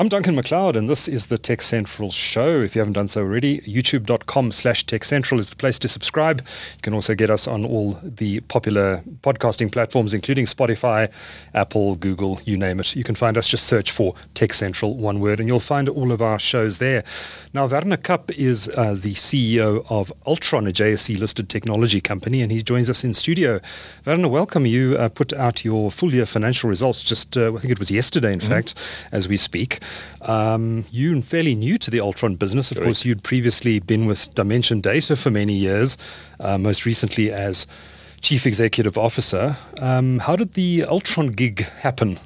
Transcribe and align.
I'm 0.00 0.08
Duncan 0.08 0.36
McLeod, 0.36 0.76
and 0.76 0.88
this 0.88 1.08
is 1.08 1.26
the 1.26 1.38
Tech 1.38 1.60
Central 1.60 2.12
Show. 2.12 2.60
If 2.60 2.76
you 2.76 2.78
haven't 2.78 2.92
done 2.92 3.08
so 3.08 3.22
already, 3.22 3.58
youtube.com 3.62 4.52
slash 4.52 4.86
Tech 4.86 5.02
Central 5.02 5.40
is 5.40 5.50
the 5.50 5.56
place 5.56 5.76
to 5.80 5.88
subscribe. 5.88 6.40
You 6.40 6.82
can 6.82 6.94
also 6.94 7.16
get 7.16 7.30
us 7.30 7.48
on 7.48 7.64
all 7.64 7.98
the 8.00 8.38
popular 8.42 9.02
podcasting 9.22 9.72
platforms, 9.72 10.14
including 10.14 10.46
Spotify, 10.46 11.10
Apple, 11.52 11.96
Google, 11.96 12.38
you 12.44 12.56
name 12.56 12.78
it. 12.78 12.94
You 12.94 13.02
can 13.02 13.16
find 13.16 13.36
us, 13.36 13.48
just 13.48 13.66
search 13.66 13.90
for 13.90 14.14
Tech 14.34 14.52
Central, 14.52 14.96
one 14.96 15.18
word, 15.18 15.40
and 15.40 15.48
you'll 15.48 15.58
find 15.58 15.88
all 15.88 16.12
of 16.12 16.22
our 16.22 16.38
shows 16.38 16.78
there. 16.78 17.02
Now, 17.52 17.66
Werner 17.66 17.96
Kapp 17.96 18.30
is 18.30 18.68
uh, 18.76 18.90
the 18.90 19.14
CEO 19.14 19.84
of 19.90 20.12
Altron, 20.28 20.68
a 20.68 20.72
JSE 20.72 21.18
listed 21.18 21.48
technology 21.48 22.00
company, 22.00 22.40
and 22.40 22.52
he 22.52 22.62
joins 22.62 22.88
us 22.88 23.02
in 23.02 23.14
studio. 23.14 23.60
Werner, 24.04 24.28
welcome. 24.28 24.64
You 24.64 24.96
uh, 24.96 25.08
put 25.08 25.32
out 25.32 25.64
your 25.64 25.90
full 25.90 26.14
year 26.14 26.24
financial 26.24 26.70
results 26.70 27.02
just, 27.02 27.36
uh, 27.36 27.52
I 27.52 27.58
think 27.58 27.72
it 27.72 27.80
was 27.80 27.90
yesterday, 27.90 28.32
in 28.32 28.38
mm-hmm. 28.38 28.48
fact, 28.48 28.76
as 29.10 29.26
we 29.26 29.36
speak. 29.36 29.80
Um, 30.22 30.84
you're 30.90 31.20
fairly 31.22 31.54
new 31.54 31.78
to 31.78 31.90
the 31.90 31.98
Altron 31.98 32.38
business. 32.38 32.70
Of 32.70 32.78
Correct. 32.78 32.86
course, 32.86 33.04
you'd 33.04 33.22
previously 33.22 33.80
been 33.80 34.06
with 34.06 34.34
Dimension 34.34 34.80
Data 34.80 35.16
for 35.16 35.30
many 35.30 35.54
years, 35.54 35.96
uh, 36.40 36.58
most 36.58 36.84
recently 36.84 37.30
as 37.30 37.66
Chief 38.20 38.46
Executive 38.46 38.98
Officer. 38.98 39.56
Um, 39.80 40.18
how 40.18 40.36
did 40.36 40.54
the 40.54 40.80
Altron 40.80 41.34
gig 41.34 41.60
happen? 41.80 42.18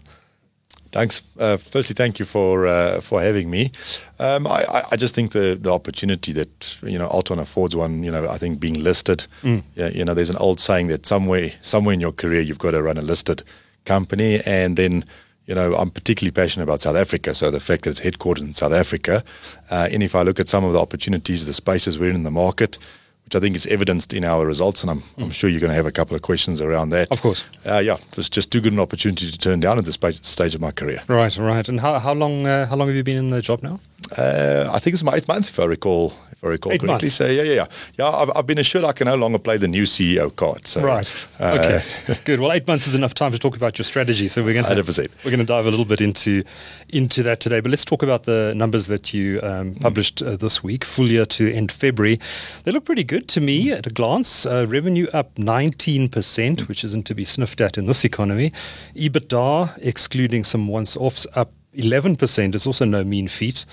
Thanks. 0.92 1.24
Uh, 1.38 1.56
firstly, 1.56 1.94
thank 1.94 2.18
you 2.18 2.26
for 2.26 2.66
uh, 2.66 3.00
for 3.00 3.22
having 3.22 3.48
me. 3.50 3.72
Um, 4.18 4.46
I, 4.46 4.82
I, 4.90 4.96
just 4.96 5.14
think 5.14 5.32
the 5.32 5.58
the 5.58 5.72
opportunity 5.72 6.32
that 6.34 6.78
you 6.82 6.98
know 6.98 7.08
Altron 7.08 7.40
affords 7.40 7.74
one, 7.74 8.02
you 8.02 8.10
know, 8.10 8.28
I 8.28 8.36
think 8.36 8.60
being 8.60 8.82
listed. 8.82 9.26
Mm. 9.42 9.62
Yeah, 9.74 9.88
you 9.88 10.04
know, 10.04 10.12
there's 10.12 10.28
an 10.28 10.36
old 10.36 10.60
saying 10.60 10.88
that 10.88 11.06
somewhere 11.06 11.50
somewhere 11.62 11.94
in 11.94 12.00
your 12.00 12.12
career 12.12 12.42
you've 12.42 12.58
got 12.58 12.72
to 12.72 12.82
run 12.82 12.98
a 12.98 13.02
listed 13.02 13.42
company, 13.86 14.42
and 14.44 14.76
then 14.76 15.06
you 15.46 15.54
know, 15.54 15.74
I'm 15.74 15.90
particularly 15.90 16.32
passionate 16.32 16.64
about 16.64 16.80
South 16.80 16.96
Africa. 16.96 17.34
So 17.34 17.50
the 17.50 17.60
fact 17.60 17.84
that 17.84 17.90
it's 17.90 18.00
headquartered 18.00 18.40
in 18.40 18.54
South 18.54 18.72
Africa, 18.72 19.24
uh, 19.70 19.88
and 19.90 20.02
if 20.02 20.14
I 20.14 20.22
look 20.22 20.38
at 20.38 20.48
some 20.48 20.64
of 20.64 20.72
the 20.72 20.78
opportunities, 20.80 21.46
the 21.46 21.52
spaces 21.52 21.98
we're 21.98 22.10
in 22.10 22.16
in 22.16 22.22
the 22.22 22.30
market, 22.30 22.78
which 23.24 23.34
I 23.34 23.40
think 23.40 23.56
is 23.56 23.66
evidenced 23.66 24.12
in 24.12 24.24
our 24.24 24.46
results, 24.46 24.82
and 24.82 24.90
I'm, 24.90 25.00
mm. 25.00 25.24
I'm 25.24 25.30
sure 25.30 25.50
you're 25.50 25.60
going 25.60 25.70
to 25.70 25.76
have 25.76 25.86
a 25.86 25.92
couple 25.92 26.14
of 26.14 26.22
questions 26.22 26.60
around 26.60 26.90
that. 26.90 27.10
Of 27.10 27.22
course. 27.22 27.44
Uh, 27.66 27.78
yeah, 27.78 27.96
it 27.96 28.16
was 28.16 28.28
just 28.28 28.52
too 28.52 28.60
good 28.60 28.72
an 28.72 28.80
opportunity 28.80 29.30
to 29.30 29.38
turn 29.38 29.60
down 29.60 29.78
at 29.78 29.84
this 29.84 29.98
stage 30.22 30.54
of 30.54 30.60
my 30.60 30.70
career. 30.70 31.02
Right, 31.08 31.36
right. 31.36 31.68
And 31.68 31.80
how, 31.80 31.98
how 31.98 32.14
long 32.14 32.46
uh, 32.46 32.66
how 32.66 32.76
long 32.76 32.88
have 32.88 32.96
you 32.96 33.04
been 33.04 33.16
in 33.16 33.30
the 33.30 33.42
job 33.42 33.62
now? 33.62 33.80
Uh, 34.16 34.68
I 34.72 34.78
think 34.78 34.94
it's 34.94 35.02
my 35.02 35.14
eighth 35.14 35.28
month, 35.28 35.48
if 35.48 35.58
I 35.58 35.64
recall 35.64 36.12
I 36.44 36.48
recall 36.48 36.72
Eight 36.72 36.80
correctly. 36.80 37.06
Months. 37.06 37.14
So 37.14 37.26
yeah, 37.26 37.42
yeah, 37.42 37.52
yeah. 37.52 37.66
Yeah, 37.98 38.08
I've, 38.08 38.30
I've, 38.34 38.46
been 38.46 38.58
assured 38.58 38.84
I 38.84 38.92
can 38.92 39.06
no 39.06 39.14
longer 39.14 39.38
play 39.38 39.58
the 39.58 39.68
new 39.68 39.84
CEO 39.84 40.34
card. 40.34 40.66
So, 40.66 40.82
right. 40.82 41.26
Uh, 41.38 41.58
okay. 41.60 42.18
Good. 42.24 42.40
Well, 42.40 42.50
eight 42.50 42.66
months 42.66 42.88
is 42.88 42.96
enough 42.96 43.14
time 43.14 43.30
to 43.30 43.38
talk 43.38 43.54
about 43.54 43.78
your 43.78 43.84
strategy. 43.84 44.26
So 44.26 44.42
we're 44.42 44.54
going 44.54 44.64
to 44.64 45.08
we're 45.24 45.30
going 45.30 45.38
to 45.38 45.44
dive 45.44 45.66
a 45.66 45.70
little 45.70 45.84
bit 45.84 46.00
into 46.00 46.42
into 46.88 47.22
that 47.22 47.38
today. 47.38 47.60
But 47.60 47.70
let's 47.70 47.84
talk 47.84 48.02
about 48.02 48.24
the 48.24 48.52
numbers 48.56 48.88
that 48.88 49.14
you 49.14 49.40
um, 49.42 49.76
published 49.76 50.20
uh, 50.20 50.36
this 50.36 50.64
week, 50.64 50.84
full 50.84 51.06
year 51.06 51.26
to 51.26 51.52
end 51.52 51.70
February. 51.70 52.18
They 52.64 52.72
look 52.72 52.86
pretty 52.86 53.04
good 53.04 53.28
to 53.28 53.40
me 53.40 53.70
at 53.70 53.86
a 53.86 53.90
glance. 53.90 54.44
Uh, 54.44 54.66
revenue 54.68 55.06
up 55.12 55.36
19%, 55.36 56.68
which 56.68 56.82
isn't 56.82 57.06
to 57.06 57.14
be 57.14 57.24
sniffed 57.24 57.60
at 57.60 57.78
in 57.78 57.86
this 57.86 58.04
economy. 58.04 58.52
EBITDA, 58.96 59.78
excluding 59.80 60.42
some 60.42 60.66
once-offs, 60.66 61.24
up 61.34 61.52
11% 61.76 62.54
is 62.54 62.66
also 62.66 62.84
no 62.84 63.04
mean 63.04 63.28
feat 63.28 63.64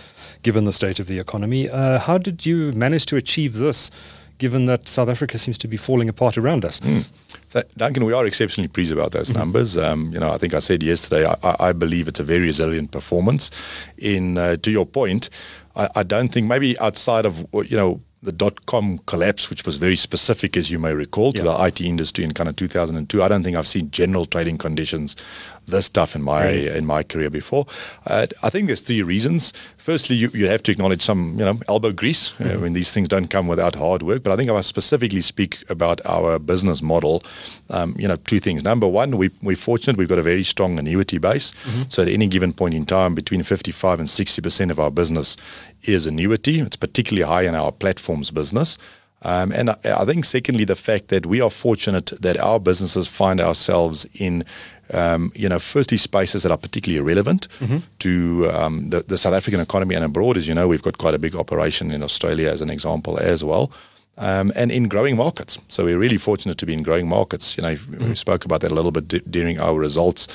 given 0.44 0.66
the 0.66 0.73
state 0.73 1.00
of 1.00 1.08
the 1.08 1.19
economy. 1.19 1.69
Uh, 1.69 2.00
how 2.00 2.17
did 2.17 2.45
you 2.45 2.72
manage 2.72 3.05
to 3.08 3.17
achieve 3.17 3.55
this, 3.55 3.92
given 4.38 4.66
that 4.67 4.88
South 4.88 5.09
Africa 5.09 5.38
seems 5.38 5.58
to 5.58 5.67
be 5.67 5.78
falling 5.78 6.08
apart 6.08 6.38
around 6.38 6.64
us? 6.64 6.80
Mm. 6.80 7.05
Duncan, 7.75 8.05
we 8.05 8.14
are 8.14 8.25
exceptionally 8.25 8.67
pleased 8.67 8.92
about 8.92 9.11
those 9.11 9.30
mm-hmm. 9.30 9.39
numbers. 9.39 9.77
Um, 9.77 10.11
you 10.14 10.20
know, 10.20 10.31
I 10.31 10.38
think 10.38 10.53
I 10.53 10.59
said 10.59 10.83
yesterday, 10.83 11.27
I, 11.27 11.55
I, 11.59 11.73
believe 11.73 12.08
it's 12.08 12.20
a 12.20 12.23
very 12.23 12.42
resilient 12.42 12.92
performance. 12.92 13.52
In 13.97 14.38
uh, 14.38 14.55
to 14.58 14.72
your 14.72 14.86
point, 14.86 15.30
I, 15.75 15.89
I 15.95 16.03
don't 16.03 16.30
think 16.30 16.47
maybe 16.47 16.77
outside 16.80 17.26
of 17.26 17.39
you 17.54 17.76
know 17.76 18.02
the 18.21 18.32
dot 18.32 18.65
com 18.65 18.99
collapse, 19.08 19.49
which 19.49 19.65
was 19.65 19.77
very 19.77 19.95
specific, 19.95 20.58
as 20.58 20.70
you 20.70 20.77
may 20.77 20.93
recall, 20.93 21.32
to 21.33 21.39
yeah. 21.39 21.43
the 21.45 21.65
IT 21.65 21.82
industry 21.82 22.23
in 22.23 22.33
kind 22.33 22.49
of 22.49 22.55
2002. 22.55 23.23
I 23.23 23.27
don't 23.27 23.43
think 23.43 23.58
I've 23.58 23.67
seen 23.67 23.89
general 23.92 24.26
trading 24.26 24.58
conditions 24.58 25.15
this 25.71 25.85
stuff 25.85 26.15
in 26.15 26.21
my 26.21 26.47
really? 26.47 26.77
in 26.77 26.85
my 26.85 27.03
career 27.03 27.30
before. 27.30 27.65
Uh, 28.05 28.27
I 28.43 28.49
think 28.49 28.67
there's 28.67 28.81
three 28.81 29.03
reasons. 29.03 29.53
Firstly, 29.77 30.15
you, 30.15 30.30
you 30.33 30.47
have 30.47 30.63
to 30.63 30.71
acknowledge 30.71 31.02
some 31.02 31.35
you 31.37 31.45
know 31.45 31.59
elbow 31.67 31.91
grease 31.91 32.33
uh, 32.33 32.43
mm-hmm. 32.43 32.57
uh, 32.57 32.61
when 32.61 32.73
these 32.73 32.91
things 32.91 33.07
don't 33.07 33.27
come 33.27 33.47
without 33.47 33.75
hard 33.75 34.03
work. 34.03 34.23
But 34.23 34.33
I 34.33 34.35
think 34.35 34.49
if 34.49 34.55
I 34.55 34.61
specifically 34.61 35.21
speak 35.21 35.69
about 35.69 36.02
our 36.05 36.39
business 36.39 36.81
model, 36.81 37.23
um, 37.69 37.95
you 37.97 38.08
know, 38.08 38.15
two 38.15 38.39
things. 38.39 38.63
Number 38.63 38.87
one, 38.87 39.17
we, 39.17 39.29
we're 39.41 39.55
fortunate 39.55 39.97
we've 39.97 40.09
got 40.09 40.19
a 40.19 40.23
very 40.23 40.43
strong 40.43 40.79
annuity 40.79 41.17
base. 41.17 41.53
Mm-hmm. 41.63 41.83
So 41.89 42.03
at 42.03 42.09
any 42.09 42.27
given 42.27 42.53
point 42.53 42.73
in 42.73 42.85
time, 42.85 43.15
between 43.15 43.43
55 43.43 43.99
and 43.99 44.09
60 44.09 44.41
percent 44.41 44.71
of 44.71 44.79
our 44.79 44.91
business 44.91 45.37
is 45.83 46.05
annuity. 46.05 46.59
It's 46.59 46.75
particularly 46.75 47.27
high 47.27 47.47
in 47.47 47.55
our 47.55 47.71
platforms 47.71 48.31
business. 48.31 48.77
Um, 49.21 49.52
and 49.52 49.69
I, 49.71 49.77
I, 49.85 50.05
think, 50.05 50.25
secondly, 50.25 50.63
the 50.63 50.75
fact 50.75 51.09
that 51.09 51.25
we 51.25 51.41
are 51.41 51.49
fortunate 51.49 52.07
that 52.21 52.37
our 52.37 52.59
businesses 52.59 53.07
find 53.07 53.41
ourselves 53.41 54.05
in, 54.13 54.45
um, 54.93 55.31
you 55.35 55.49
know, 55.49 55.59
firstly, 55.59 55.97
spaces 55.97 56.43
that 56.43 56.52
are 56.52 56.57
particularly 56.57 57.05
relevant 57.05 57.49
mm-hmm. 57.59 57.79
to 57.99 58.49
um, 58.53 58.89
the, 58.89 59.02
the, 59.02 59.17
South 59.17 59.33
African 59.33 59.59
economy 59.59 59.95
and 59.95 60.05
abroad. 60.05 60.37
As 60.37 60.47
you 60.47 60.53
know, 60.53 60.67
we've 60.67 60.83
got 60.83 60.97
quite 60.97 61.13
a 61.13 61.19
big 61.19 61.35
operation 61.35 61.91
in 61.91 62.02
Australia, 62.02 62.49
as 62.49 62.61
an 62.61 62.69
example, 62.69 63.19
as 63.19 63.43
well. 63.43 63.71
Um, 64.17 64.52
and 64.53 64.69
in 64.69 64.89
growing 64.89 65.15
markets. 65.15 65.59
So 65.69 65.85
we're 65.85 65.97
really 65.97 66.17
fortunate 66.17 66.58
to 66.58 66.65
be 66.65 66.73
in 66.73 66.83
growing 66.83 67.08
markets. 67.08 67.55
You 67.55 67.63
know, 67.63 67.75
mm-hmm. 67.75 68.09
we 68.09 68.15
spoke 68.15 68.43
about 68.43 68.59
that 68.61 68.71
a 68.71 68.75
little 68.75 68.91
bit 68.91 69.08
d- 69.08 69.21
during 69.29 69.61
our 69.61 69.75
results. 69.75 70.27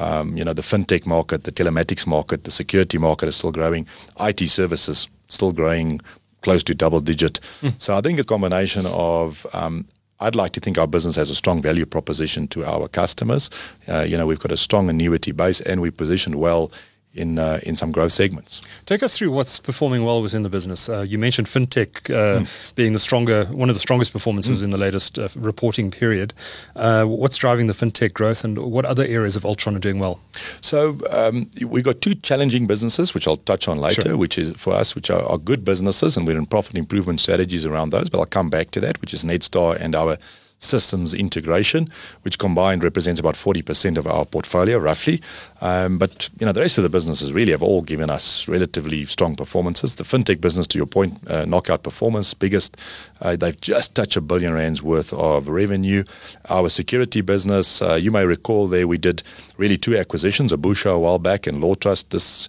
Um, 0.00 0.36
you 0.36 0.44
know, 0.44 0.52
the 0.52 0.62
fintech 0.62 1.06
market, 1.06 1.44
the 1.44 1.52
telematics 1.52 2.04
market, 2.04 2.42
the 2.42 2.50
security 2.50 2.98
market 2.98 3.28
is 3.28 3.36
still 3.36 3.52
growing. 3.52 3.86
IT 4.18 4.40
services 4.48 5.08
still 5.28 5.52
growing 5.52 6.00
close 6.42 6.62
to 6.64 6.74
double 6.74 7.00
digit. 7.00 7.40
Mm. 7.62 7.80
So 7.80 7.96
I 7.96 8.00
think 8.00 8.18
a 8.18 8.24
combination 8.24 8.86
of 8.86 9.46
um, 9.52 9.86
I'd 10.20 10.34
like 10.34 10.52
to 10.52 10.60
think 10.60 10.78
our 10.78 10.86
business 10.86 11.16
has 11.16 11.30
a 11.30 11.34
strong 11.34 11.62
value 11.62 11.86
proposition 11.86 12.48
to 12.48 12.64
our 12.64 12.88
customers. 12.88 13.50
Uh, 13.88 14.00
you 14.00 14.16
know, 14.16 14.26
we've 14.26 14.40
got 14.40 14.52
a 14.52 14.56
strong 14.56 14.90
annuity 14.90 15.32
base 15.32 15.60
and 15.60 15.80
we 15.80 15.90
positioned 15.90 16.34
well 16.34 16.72
in 17.18 17.38
uh, 17.38 17.60
in 17.62 17.76
some 17.76 17.92
growth 17.92 18.12
segments. 18.12 18.60
Take 18.86 19.02
us 19.02 19.16
through 19.16 19.32
what's 19.32 19.58
performing 19.58 20.04
well 20.04 20.22
within 20.22 20.42
the 20.42 20.48
business. 20.48 20.88
Uh, 20.88 21.00
you 21.00 21.18
mentioned 21.18 21.48
fintech 21.48 22.10
uh, 22.10 22.40
mm. 22.40 22.74
being 22.74 22.92
the 22.92 23.00
stronger, 23.00 23.44
one 23.46 23.68
of 23.68 23.76
the 23.76 23.80
strongest 23.80 24.12
performances 24.12 24.60
mm. 24.60 24.64
in 24.64 24.70
the 24.70 24.78
latest 24.78 25.18
uh, 25.18 25.28
reporting 25.36 25.90
period. 25.90 26.32
Uh, 26.76 27.04
what's 27.04 27.36
driving 27.36 27.66
the 27.66 27.72
fintech 27.72 28.12
growth, 28.12 28.44
and 28.44 28.58
what 28.58 28.84
other 28.84 29.04
areas 29.04 29.36
of 29.36 29.42
Altron 29.42 29.76
are 29.76 29.80
doing 29.80 29.98
well? 29.98 30.20
So 30.60 30.98
um, 31.10 31.50
we've 31.66 31.84
got 31.84 32.00
two 32.00 32.14
challenging 32.14 32.66
businesses, 32.66 33.14
which 33.14 33.26
I'll 33.26 33.36
touch 33.38 33.68
on 33.68 33.78
later, 33.78 34.02
sure. 34.02 34.16
which 34.16 34.38
is 34.38 34.54
for 34.56 34.72
us, 34.72 34.94
which 34.94 35.10
are, 35.10 35.24
are 35.24 35.38
good 35.38 35.64
businesses, 35.64 36.16
and 36.16 36.26
we're 36.26 36.38
in 36.38 36.46
profit 36.46 36.76
improvement 36.76 37.20
strategies 37.20 37.66
around 37.66 37.90
those. 37.90 38.08
But 38.08 38.20
I'll 38.20 38.26
come 38.26 38.50
back 38.50 38.70
to 38.72 38.80
that, 38.80 39.00
which 39.00 39.12
is 39.12 39.24
Netstar 39.24 39.76
and 39.80 39.94
our 39.94 40.16
systems 40.58 41.14
integration, 41.14 41.88
which 42.22 42.38
combined 42.38 42.82
represents 42.82 43.20
about 43.20 43.34
40% 43.34 43.96
of 43.96 44.06
our 44.06 44.24
portfolio, 44.24 44.78
roughly. 44.78 45.22
Um, 45.60 45.98
but 45.98 46.28
you 46.38 46.46
know, 46.46 46.52
the 46.52 46.60
rest 46.60 46.78
of 46.78 46.84
the 46.84 46.90
businesses 46.90 47.32
really 47.32 47.52
have 47.52 47.62
all 47.62 47.82
given 47.82 48.10
us 48.10 48.48
relatively 48.48 49.04
strong 49.06 49.36
performances. 49.36 49.96
The 49.96 50.04
fintech 50.04 50.40
business, 50.40 50.66
to 50.68 50.78
your 50.78 50.86
point, 50.86 51.18
uh, 51.28 51.44
knockout 51.44 51.82
performance, 51.82 52.34
biggest. 52.34 52.76
Uh, 53.20 53.36
they've 53.36 53.60
just 53.60 53.94
touched 53.94 54.16
a 54.16 54.20
billion 54.20 54.52
rands 54.52 54.82
worth 54.82 55.12
of 55.12 55.48
revenue. 55.48 56.04
Our 56.48 56.68
security 56.68 57.20
business, 57.20 57.82
uh, 57.82 57.94
you 57.94 58.10
may 58.10 58.24
recall 58.24 58.68
there 58.68 58.86
we 58.86 58.98
did 58.98 59.22
really 59.56 59.78
two 59.78 59.96
acquisitions, 59.96 60.52
Ubusha 60.52 60.94
a 60.94 60.98
while 60.98 61.18
back 61.18 61.46
and 61.46 61.62
Lawtrust. 61.62 62.10
This 62.10 62.48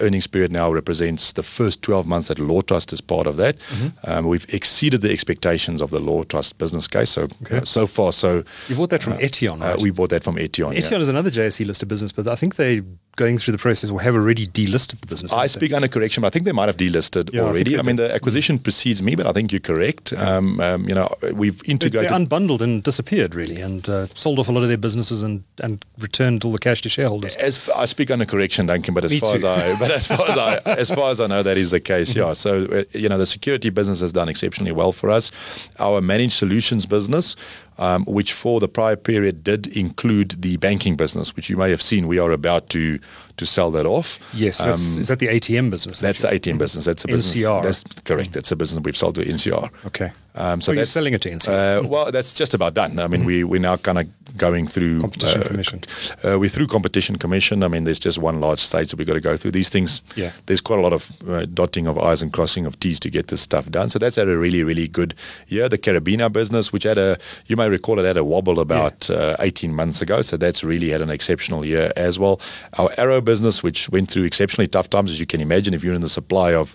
earnings 0.00 0.26
period 0.26 0.52
now 0.52 0.70
represents 0.72 1.32
the 1.32 1.42
first 1.42 1.82
12 1.82 2.06
months 2.06 2.28
that 2.28 2.38
Lawtrust 2.38 2.92
is 2.92 3.00
part 3.00 3.26
of 3.26 3.36
that. 3.36 3.58
Mm-hmm. 3.58 4.10
Um, 4.10 4.26
we've 4.26 4.46
exceeded 4.52 5.00
the 5.00 5.12
expectations 5.12 5.80
of 5.80 5.90
the 5.90 6.00
Lawtrust 6.00 6.58
business 6.58 6.86
case. 6.88 7.10
So 7.10 7.28
okay. 7.42 7.58
uh, 7.58 7.64
so 7.64 7.86
far, 7.86 8.12
so 8.12 8.44
you 8.68 8.76
bought 8.76 8.90
that 8.90 9.02
from 9.02 9.14
uh, 9.14 9.18
Etion. 9.18 9.62
Uh, 9.62 9.66
right? 9.66 9.80
we 9.80 9.90
bought 9.90 10.10
that 10.10 10.24
from 10.24 10.36
Etion. 10.36 10.74
Etion 10.76 10.92
yeah. 10.92 10.98
is 10.98 11.08
another 11.08 11.30
JSE 11.30 11.66
listed 11.66 11.88
business, 11.88 12.12
but 12.12 12.28
I 12.28 12.34
think 12.36 12.56
they 12.56 12.82
going 13.20 13.36
through 13.36 13.52
the 13.52 13.58
process 13.58 13.90
or 13.90 14.00
have 14.00 14.14
already 14.14 14.46
delisted 14.46 14.98
the 15.02 15.06
business? 15.06 15.32
I 15.32 15.46
speak 15.46 15.74
under 15.74 15.88
correction, 15.88 16.22
but 16.22 16.28
I 16.28 16.30
think 16.30 16.46
they 16.46 16.52
might 16.52 16.68
have 16.68 16.78
delisted 16.78 17.32
yeah, 17.32 17.42
already. 17.42 17.76
I, 17.76 17.80
I 17.80 17.82
mean, 17.82 17.96
the 17.96 18.12
acquisition 18.12 18.58
mm. 18.58 18.62
precedes 18.62 19.02
me, 19.02 19.14
but 19.14 19.26
I 19.26 19.32
think 19.32 19.52
you're 19.52 19.60
correct. 19.60 20.14
Um, 20.14 20.58
um, 20.60 20.88
you 20.88 20.94
know, 20.94 21.08
we've 21.34 21.60
integrated. 21.66 22.10
They, 22.10 22.14
unbundled 22.14 22.62
and 22.62 22.82
disappeared, 22.82 23.34
really, 23.34 23.60
and 23.60 23.86
uh, 23.88 24.06
sold 24.14 24.38
off 24.38 24.48
a 24.48 24.52
lot 24.52 24.62
of 24.62 24.68
their 24.68 24.78
businesses 24.78 25.22
and, 25.22 25.44
and 25.62 25.84
returned 25.98 26.44
all 26.44 26.52
the 26.52 26.58
cash 26.58 26.80
to 26.82 26.88
shareholders. 26.88 27.36
As 27.36 27.68
I 27.76 27.84
speak 27.84 28.10
under 28.10 28.24
correction, 28.24 28.66
Duncan, 28.66 28.94
but 28.94 29.04
as 29.04 29.10
me 29.10 29.20
far 29.20 29.32
too. 29.32 29.36
as 29.36 29.44
I, 29.44 29.78
but 29.78 29.90
as 29.90 30.06
far 30.06 30.30
as 30.30 30.38
I, 30.38 30.56
as 30.64 30.90
far 30.90 31.10
as 31.10 31.20
I 31.20 31.26
know, 31.26 31.42
that 31.42 31.58
is 31.58 31.70
the 31.70 31.80
case. 31.80 32.16
Yeah. 32.16 32.32
So 32.32 32.64
uh, 32.64 32.84
you 32.92 33.08
know, 33.10 33.18
the 33.18 33.26
security 33.26 33.68
business 33.68 34.00
has 34.00 34.12
done 34.12 34.30
exceptionally 34.30 34.72
well 34.72 34.92
for 34.92 35.10
us. 35.10 35.30
Our 35.78 36.00
managed 36.00 36.32
solutions 36.32 36.86
business 36.86 37.36
um, 37.80 38.04
which 38.04 38.32
for 38.34 38.60
the 38.60 38.68
prior 38.68 38.94
period 38.94 39.42
did 39.42 39.66
include 39.66 40.42
the 40.42 40.58
banking 40.58 40.96
business, 40.96 41.34
which 41.34 41.48
you 41.50 41.56
may 41.56 41.70
have 41.70 41.82
seen 41.82 42.06
we 42.06 42.18
are 42.18 42.30
about 42.30 42.68
to 42.68 43.00
to 43.38 43.46
sell 43.46 43.70
that 43.70 43.86
off. 43.86 44.18
Yes, 44.34 44.58
that's, 44.58 44.98
is 44.98 45.08
that 45.08 45.18
the 45.18 45.28
ATM 45.28 45.70
business? 45.70 46.00
That's 46.00 46.20
the 46.20 46.28
ATM 46.28 46.58
business. 46.58 46.84
That's 46.84 47.04
a 47.04 47.08
business. 47.08 47.42
NCR. 47.42 47.62
That's 47.62 47.82
correct. 48.04 48.32
That's 48.34 48.52
a 48.52 48.56
business 48.56 48.82
we've 48.84 48.96
sold 48.96 49.14
to 49.14 49.24
NCR. 49.24 49.70
Okay. 49.86 50.12
Um, 50.34 50.60
So 50.60 50.72
you're 50.72 50.86
selling 50.86 51.14
it 51.14 51.22
to 51.22 51.30
NCR? 51.30 51.84
Uh, 51.84 51.88
well, 51.88 52.12
that's 52.12 52.32
just 52.32 52.54
about 52.54 52.74
done. 52.74 52.98
I 52.98 53.08
mean, 53.08 53.24
we 53.24 53.44
we're 53.44 53.60
now 53.60 53.76
kind 53.76 53.98
of 53.98 54.06
going 54.36 54.66
through 54.68 55.00
Competition 55.00 55.42
uh, 55.42 55.46
Commission. 55.48 55.80
Uh, 56.24 56.38
we're 56.38 56.48
through 56.48 56.68
competition 56.68 57.16
commission. 57.16 57.62
I 57.62 57.68
mean, 57.68 57.84
there's 57.84 57.98
just 57.98 58.18
one 58.18 58.40
large 58.40 58.60
stage 58.60 58.90
that 58.90 58.96
we've 58.96 59.06
got 59.06 59.14
to 59.14 59.20
go 59.20 59.36
through. 59.36 59.50
These 59.50 59.70
things, 59.70 60.02
Yeah. 60.14 60.30
There's 60.46 60.60
quite 60.60 60.78
a 60.78 60.82
lot 60.82 60.92
of 60.92 61.10
uh, 61.28 61.46
dotting 61.46 61.86
of 61.88 61.98
i's 61.98 62.22
and 62.22 62.32
crossing 62.32 62.66
of 62.66 62.78
t's 62.78 63.00
to 63.00 63.10
get 63.10 63.26
this 63.28 63.40
stuff 63.40 63.68
done. 63.70 63.88
So 63.90 63.98
that's 63.98 64.16
had 64.16 64.28
a 64.28 64.38
really 64.38 64.62
really 64.62 64.88
good 64.88 65.14
year. 65.48 65.68
The 65.68 65.78
Karabina 65.78 66.30
business, 66.32 66.72
which 66.72 66.84
had 66.84 66.98
a 66.98 67.18
you 67.46 67.56
may 67.56 67.68
recall 67.68 67.98
it 67.98 68.04
had 68.04 68.16
a 68.16 68.24
wobble 68.24 68.60
about 68.60 69.10
uh, 69.10 69.36
18 69.40 69.74
months 69.74 70.00
ago. 70.02 70.22
So 70.22 70.36
that's 70.36 70.62
really 70.62 70.90
had 70.90 71.02
an 71.02 71.10
exceptional 71.10 71.64
year 71.64 71.92
as 71.96 72.18
well. 72.18 72.40
Our 72.78 72.90
Arrow 72.98 73.20
business, 73.20 73.62
which 73.62 73.88
went 73.90 74.10
through 74.10 74.24
exceptionally 74.24 74.68
tough 74.68 74.88
times, 74.90 75.10
as 75.10 75.18
you 75.18 75.26
can 75.26 75.40
imagine, 75.40 75.74
if 75.74 75.82
you're 75.82 75.94
in 75.94 76.02
the 76.02 76.08
supply 76.08 76.54
of 76.54 76.74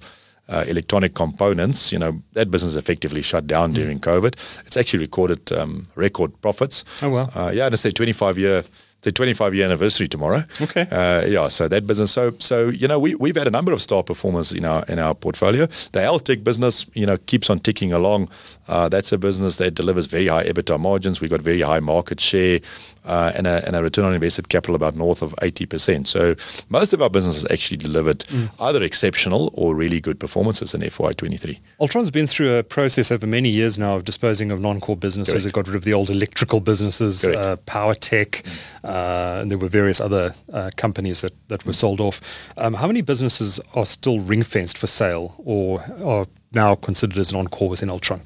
uh, 0.50 0.64
electronic 0.68 1.14
components, 1.14 1.92
you 1.92 2.00
know, 2.00 2.22
that 2.34 2.50
business 2.52 2.76
effectively 2.76 3.22
shut 3.22 3.48
down 3.48 3.72
Mm. 3.72 3.76
during 3.76 4.00
COVID. 4.00 4.36
It's 4.66 4.78
actually 4.78 5.00
recorded 5.00 5.52
um, 5.52 5.88
record 5.96 6.32
profits. 6.42 6.84
Oh, 7.02 7.10
wow. 7.10 7.30
Uh, 7.36 7.52
yeah, 7.54 7.66
and 7.66 7.74
it's 7.74 7.84
their 7.84 7.92
25 7.92 8.38
year. 8.38 8.64
The 9.02 9.12
25 9.12 9.54
year 9.54 9.66
anniversary 9.66 10.08
tomorrow. 10.08 10.44
Okay. 10.60 10.82
Uh, 10.90 11.24
yeah, 11.28 11.48
so 11.50 11.68
that 11.68 11.86
business. 11.86 12.10
So, 12.12 12.34
so 12.40 12.70
you 12.70 12.88
know, 12.88 12.98
we 12.98 13.14
we've 13.14 13.36
had 13.36 13.46
a 13.46 13.52
number 13.52 13.72
of 13.72 13.80
star 13.80 14.02
performers 14.02 14.52
in 14.52 14.66
our 14.66 14.84
in 14.88 14.98
our 14.98 15.14
portfolio. 15.14 15.68
The 15.92 16.00
Altec 16.00 16.44
business, 16.44 16.88
you 16.96 17.06
know, 17.06 17.18
keeps 17.28 17.52
on 17.52 17.60
ticking 17.60 17.94
along. 17.94 18.30
Uh, 18.68 18.90
that's 18.90 19.12
a 19.12 19.20
business 19.20 19.58
that 19.58 19.76
delivers 19.76 20.08
very 20.08 20.26
high 20.28 20.46
EBITDA 20.46 20.80
margins. 20.80 21.22
We've 21.22 21.30
got 21.30 21.42
very 21.42 21.62
high 21.62 21.82
market 21.82 22.20
share 22.20 22.62
uh, 23.06 23.32
and 23.36 23.48
a 23.48 23.66
and 23.66 23.76
a 23.76 23.84
return 23.84 24.06
on 24.06 24.14
invested 24.14 24.50
capital 24.50 24.76
about 24.76 24.96
north 24.96 25.22
of 25.22 25.34
80%. 25.42 26.08
So 26.08 26.36
most 26.70 26.94
of 26.94 27.02
our 27.02 27.10
businesses 27.10 27.46
actually 27.52 27.78
delivered 27.78 28.26
either 28.60 28.82
exceptional 28.84 29.52
or 29.54 29.76
really 29.76 30.02
good 30.02 30.20
performances 30.20 30.74
in 30.74 30.82
FY23. 30.82 31.60
Altron's 31.80 32.12
been 32.12 32.28
through 32.28 32.56
a 32.56 32.64
process 32.64 33.12
over 33.12 33.28
many 33.28 33.50
years 33.50 33.78
now 33.78 33.96
of 33.96 34.06
disposing 34.06 34.52
of 34.52 34.60
non-core 34.60 34.98
businesses. 34.98 35.44
Correct. 35.44 35.48
It 35.48 35.54
got 35.54 35.68
rid 35.68 35.76
of 35.76 35.84
the 35.84 35.94
old 35.94 36.10
electrical 36.10 36.60
businesses, 36.60 37.26
uh, 37.26 37.58
power 37.66 37.94
tech, 37.94 38.44
uh, 38.84 39.40
and 39.42 39.52
there 39.52 39.58
were 39.58 39.68
various 39.68 40.00
other 40.00 40.34
uh, 40.54 40.72
companies 40.76 41.22
that, 41.22 41.34
that 41.48 41.66
were 41.66 41.74
sold 41.74 42.02
off. 42.02 42.22
Um, 42.58 42.74
how 42.74 42.88
many 42.88 43.02
businesses 43.02 43.60
are 43.74 43.86
still 43.86 44.20
ring-fenced 44.20 44.78
for 44.78 44.88
sale 44.88 45.36
or 45.40 45.84
are 46.04 46.28
now 46.54 46.76
considered 46.76 47.18
as 47.18 47.34
non-core 47.34 47.70
within 47.70 47.90
Altron? 47.90 48.22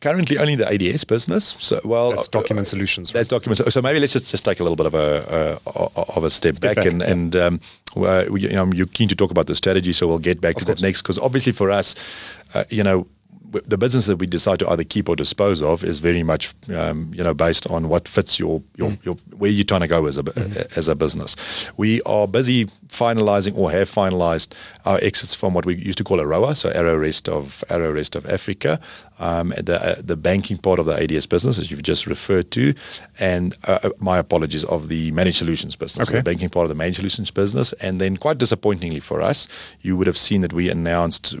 Currently, 0.00 0.38
only 0.38 0.54
the 0.54 0.66
ADS 0.72 1.02
business. 1.04 1.56
So, 1.58 1.80
well, 1.84 2.10
That's 2.10 2.28
Document 2.28 2.66
Solutions, 2.68 3.10
That's 3.10 3.28
document. 3.28 3.72
So 3.72 3.82
maybe 3.82 3.98
let's 3.98 4.12
just, 4.12 4.30
just 4.30 4.44
take 4.44 4.60
a 4.60 4.62
little 4.62 4.76
bit 4.76 4.86
of 4.86 4.94
a 4.94 5.58
uh, 5.66 5.88
of 6.16 6.22
a 6.24 6.30
step, 6.30 6.54
Step 6.56 6.76
back, 6.76 6.84
back, 6.84 6.86
and 6.92 7.00
yeah. 7.00 7.10
and 7.10 7.36
um, 7.36 7.60
you 8.36 8.48
know, 8.50 8.70
you're 8.72 8.86
keen 8.86 9.08
to 9.08 9.16
talk 9.16 9.30
about 9.32 9.46
the 9.48 9.54
strategy, 9.56 9.92
so 9.92 10.06
we'll 10.06 10.18
get 10.20 10.40
back 10.40 10.54
to 10.56 10.64
course. 10.64 10.78
that 10.80 10.86
next. 10.86 11.02
Because 11.02 11.18
obviously, 11.18 11.52
for 11.52 11.70
us, 11.70 11.96
uh, 12.54 12.64
you 12.70 12.82
know. 12.84 13.06
w- 13.50 13.64
The 13.66 13.78
business 13.78 14.04
that 14.06 14.18
we 14.20 14.26
decide 14.26 14.58
to 14.58 14.68
either 14.68 14.84
keep 14.84 15.08
or 15.08 15.16
dispose 15.16 15.62
of 15.62 15.82
is 15.82 16.00
very 16.00 16.22
much, 16.22 16.52
um, 16.76 17.10
you 17.16 17.24
know, 17.24 17.32
based 17.34 17.66
on 17.70 17.88
what 17.88 18.06
fits 18.06 18.38
your 18.38 18.62
your, 18.76 18.90
Mm. 18.90 18.98
your 19.06 19.16
where 19.40 19.50
you're 19.50 19.64
trying 19.72 19.80
to 19.88 19.88
go 19.96 20.06
as 20.06 20.16
a 20.18 20.22
Mm-hmm. 20.22 20.78
as 20.78 20.86
a 20.88 20.94
business. 20.94 21.34
We 21.78 22.02
are 22.04 22.26
busy 22.28 22.66
finalising 22.88 23.56
or 23.56 23.70
have 23.70 23.88
finalised 23.90 24.48
our 24.84 24.98
exits 25.02 25.34
from 25.34 25.54
what 25.54 25.64
we 25.66 25.74
used 25.88 25.98
to 25.98 26.04
call 26.04 26.18
AROA, 26.20 26.54
so 26.54 26.68
Arrow 26.70 26.96
Rest 26.98 27.28
of 27.28 27.64
Arrow 27.70 27.92
Rest 27.92 28.16
of 28.16 28.26
Africa, 28.26 28.78
um, 29.18 29.48
the 29.56 29.78
uh, 29.82 29.94
the 30.02 30.16
banking 30.16 30.58
part 30.58 30.78
of 30.78 30.86
the 30.86 30.92
ADS 31.02 31.26
business, 31.26 31.58
as 31.58 31.70
you've 31.70 31.82
just 31.82 32.06
referred 32.06 32.50
to, 32.52 32.74
and 33.18 33.56
uh, 33.66 33.78
uh, 33.82 33.90
my 33.98 34.18
apologies 34.18 34.64
of 34.64 34.88
the 34.88 35.10
managed 35.12 35.38
solutions 35.38 35.76
business, 35.76 36.08
Okay. 36.08 36.18
the 36.18 36.22
banking 36.24 36.48
part 36.50 36.64
of 36.64 36.68
the 36.68 36.74
managed 36.74 36.96
solutions 36.96 37.30
business, 37.30 37.72
and 37.74 38.00
then 38.00 38.16
quite 38.16 38.38
disappointingly 38.38 39.00
for 39.00 39.20
us, 39.20 39.48
you 39.82 39.96
would 39.96 40.06
have 40.06 40.16
seen 40.18 40.40
that 40.42 40.52
we 40.52 40.70
announced 40.70 41.34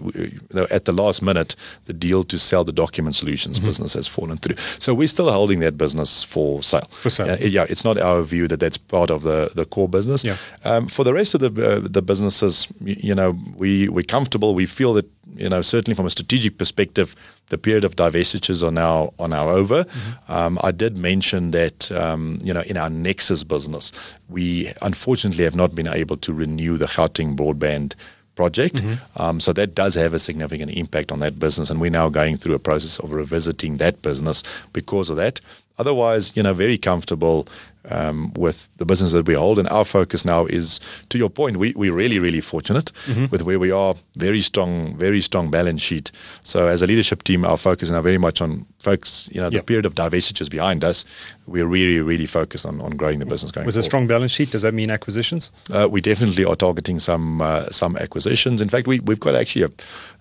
uh, 0.54 0.66
at 0.70 0.84
the 0.84 0.92
last 0.92 1.22
minute 1.22 1.54
the 1.84 1.92
deal 1.92 2.24
to 2.24 2.38
sell 2.38 2.64
the 2.64 2.72
document 2.72 3.14
solutions 3.14 3.58
Mm-hmm. 3.58 3.66
business 3.68 3.94
has 3.94 4.06
fallen 4.08 4.36
through. 4.38 4.56
So 4.78 4.94
we're 4.94 5.08
still 5.08 5.30
holding 5.30 5.60
that 5.60 5.76
business 5.78 6.22
for 6.24 6.62
sale. 6.62 6.86
For 6.90 7.10
sale. 7.10 7.30
Uh, 7.30 7.36
yeah, 7.40 7.66
it's 7.68 7.84
not 7.84 7.98
our 7.98 8.22
view 8.22 8.46
that 8.48 8.60
that's 8.60 8.78
part 8.78 9.10
of 9.10 9.22
the, 9.22 9.50
the 9.54 9.64
core 9.64 9.88
business. 9.88 10.22
Yeah. 10.24 10.36
Um, 10.64 10.86
for 10.88 11.04
the 11.04 11.12
rest 11.14 11.34
of 11.34 11.40
the 11.40 11.50
uh, 11.68 11.80
the 11.90 12.02
businesses, 12.02 12.68
you 12.84 13.14
know, 13.14 13.36
we 13.56 13.88
we're 13.88 14.04
comfortable. 14.04 14.54
We 14.54 14.66
feel 14.66 14.94
that 14.94 15.06
you 15.36 15.48
know 15.48 15.62
certainly 15.62 15.94
from 15.94 16.06
a 16.06 16.10
strategic 16.10 16.58
perspective, 16.58 17.14
the 17.48 17.58
period 17.58 17.84
of 17.84 17.96
divestitures 17.96 18.62
are 18.66 18.72
now 18.72 19.12
are 19.18 19.28
now 19.28 19.48
over. 19.48 19.84
Um, 20.28 20.58
I 20.62 20.70
did 20.70 20.96
mention 20.96 21.50
that 21.52 21.90
um, 21.92 22.38
you 22.42 22.52
know 22.54 22.62
in 22.62 22.76
our 22.76 22.90
Nexus 22.90 23.44
business, 23.44 23.92
we 24.28 24.72
unfortunately 24.82 25.44
have 25.44 25.56
not 25.56 25.74
been 25.74 25.88
able 25.88 26.16
to 26.18 26.32
renew 26.32 26.76
the 26.76 26.86
Gauteng 26.86 27.36
broadband 27.36 27.94
project. 28.34 28.80
Um, 29.16 29.40
so 29.40 29.52
that 29.52 29.74
does 29.74 29.94
have 29.94 30.14
a 30.14 30.18
significant 30.18 30.70
impact 30.72 31.10
on 31.10 31.18
that 31.20 31.38
business, 31.38 31.70
and 31.70 31.80
we're 31.80 31.90
now 31.90 32.08
going 32.08 32.36
through 32.36 32.54
a 32.54 32.60
process 32.60 32.98
of 33.00 33.12
revisiting 33.12 33.78
that 33.78 34.00
business 34.02 34.44
because 34.72 35.10
of 35.10 35.16
that. 35.16 35.40
Otherwise, 35.78 36.32
you 36.36 36.42
know, 36.42 36.54
very 36.54 36.78
comfortable 36.78 37.48
um, 37.90 38.32
with 38.34 38.70
the 38.76 38.84
business 38.86 39.12
that 39.12 39.26
we 39.26 39.34
hold, 39.34 39.58
and 39.58 39.68
our 39.68 39.84
focus 39.84 40.24
now 40.24 40.46
is, 40.46 40.80
to 41.08 41.18
your 41.18 41.30
point, 41.30 41.56
we 41.56 41.72
we're 41.76 41.92
really 41.92 42.18
really 42.18 42.40
fortunate 42.40 42.92
with 43.30 43.42
where 43.42 43.58
we 43.58 43.70
are. 43.70 43.94
Very 44.16 44.40
strong, 44.40 44.96
very 44.98 45.20
strong 45.20 45.50
balance 45.50 45.80
sheet. 45.82 46.10
So 46.42 46.66
as 46.66 46.82
a 46.82 46.86
leadership 46.86 47.22
team, 47.22 47.44
our 47.44 47.56
focus 47.56 47.88
is 47.88 47.92
now 47.92 48.02
very 48.02 48.18
much 48.18 48.40
on 48.42 48.66
folks. 48.78 49.28
You 49.32 49.40
know, 49.40 49.48
the 49.50 49.56
Yeah. 49.56 49.62
period 49.62 49.86
of 49.86 49.94
divestitures 49.94 50.48
behind 50.50 50.84
us. 50.84 51.04
We're 51.46 51.66
really 51.66 52.00
really 52.02 52.26
focused 52.26 52.66
on 52.66 52.80
on 52.80 52.96
growing 52.96 53.18
the 53.20 53.26
business 53.26 53.52
going 53.52 53.66
With 53.66 53.76
a 53.76 53.82
strong 53.82 54.06
balance 54.08 54.32
sheet, 54.32 54.50
does 54.50 54.62
that 54.62 54.74
mean 54.74 54.90
acquisitions? 54.90 55.50
Uh, 55.72 55.88
we 55.90 56.00
definitely 56.00 56.44
are 56.44 56.56
targeting 56.56 57.00
some 57.00 57.40
uh, 57.40 57.66
some 57.70 57.96
acquisitions. 57.96 58.60
In 58.60 58.68
fact, 58.68 58.86
we, 58.86 59.00
we've 59.00 59.20
got 59.20 59.34
actually 59.34 59.62
a, 59.64 59.70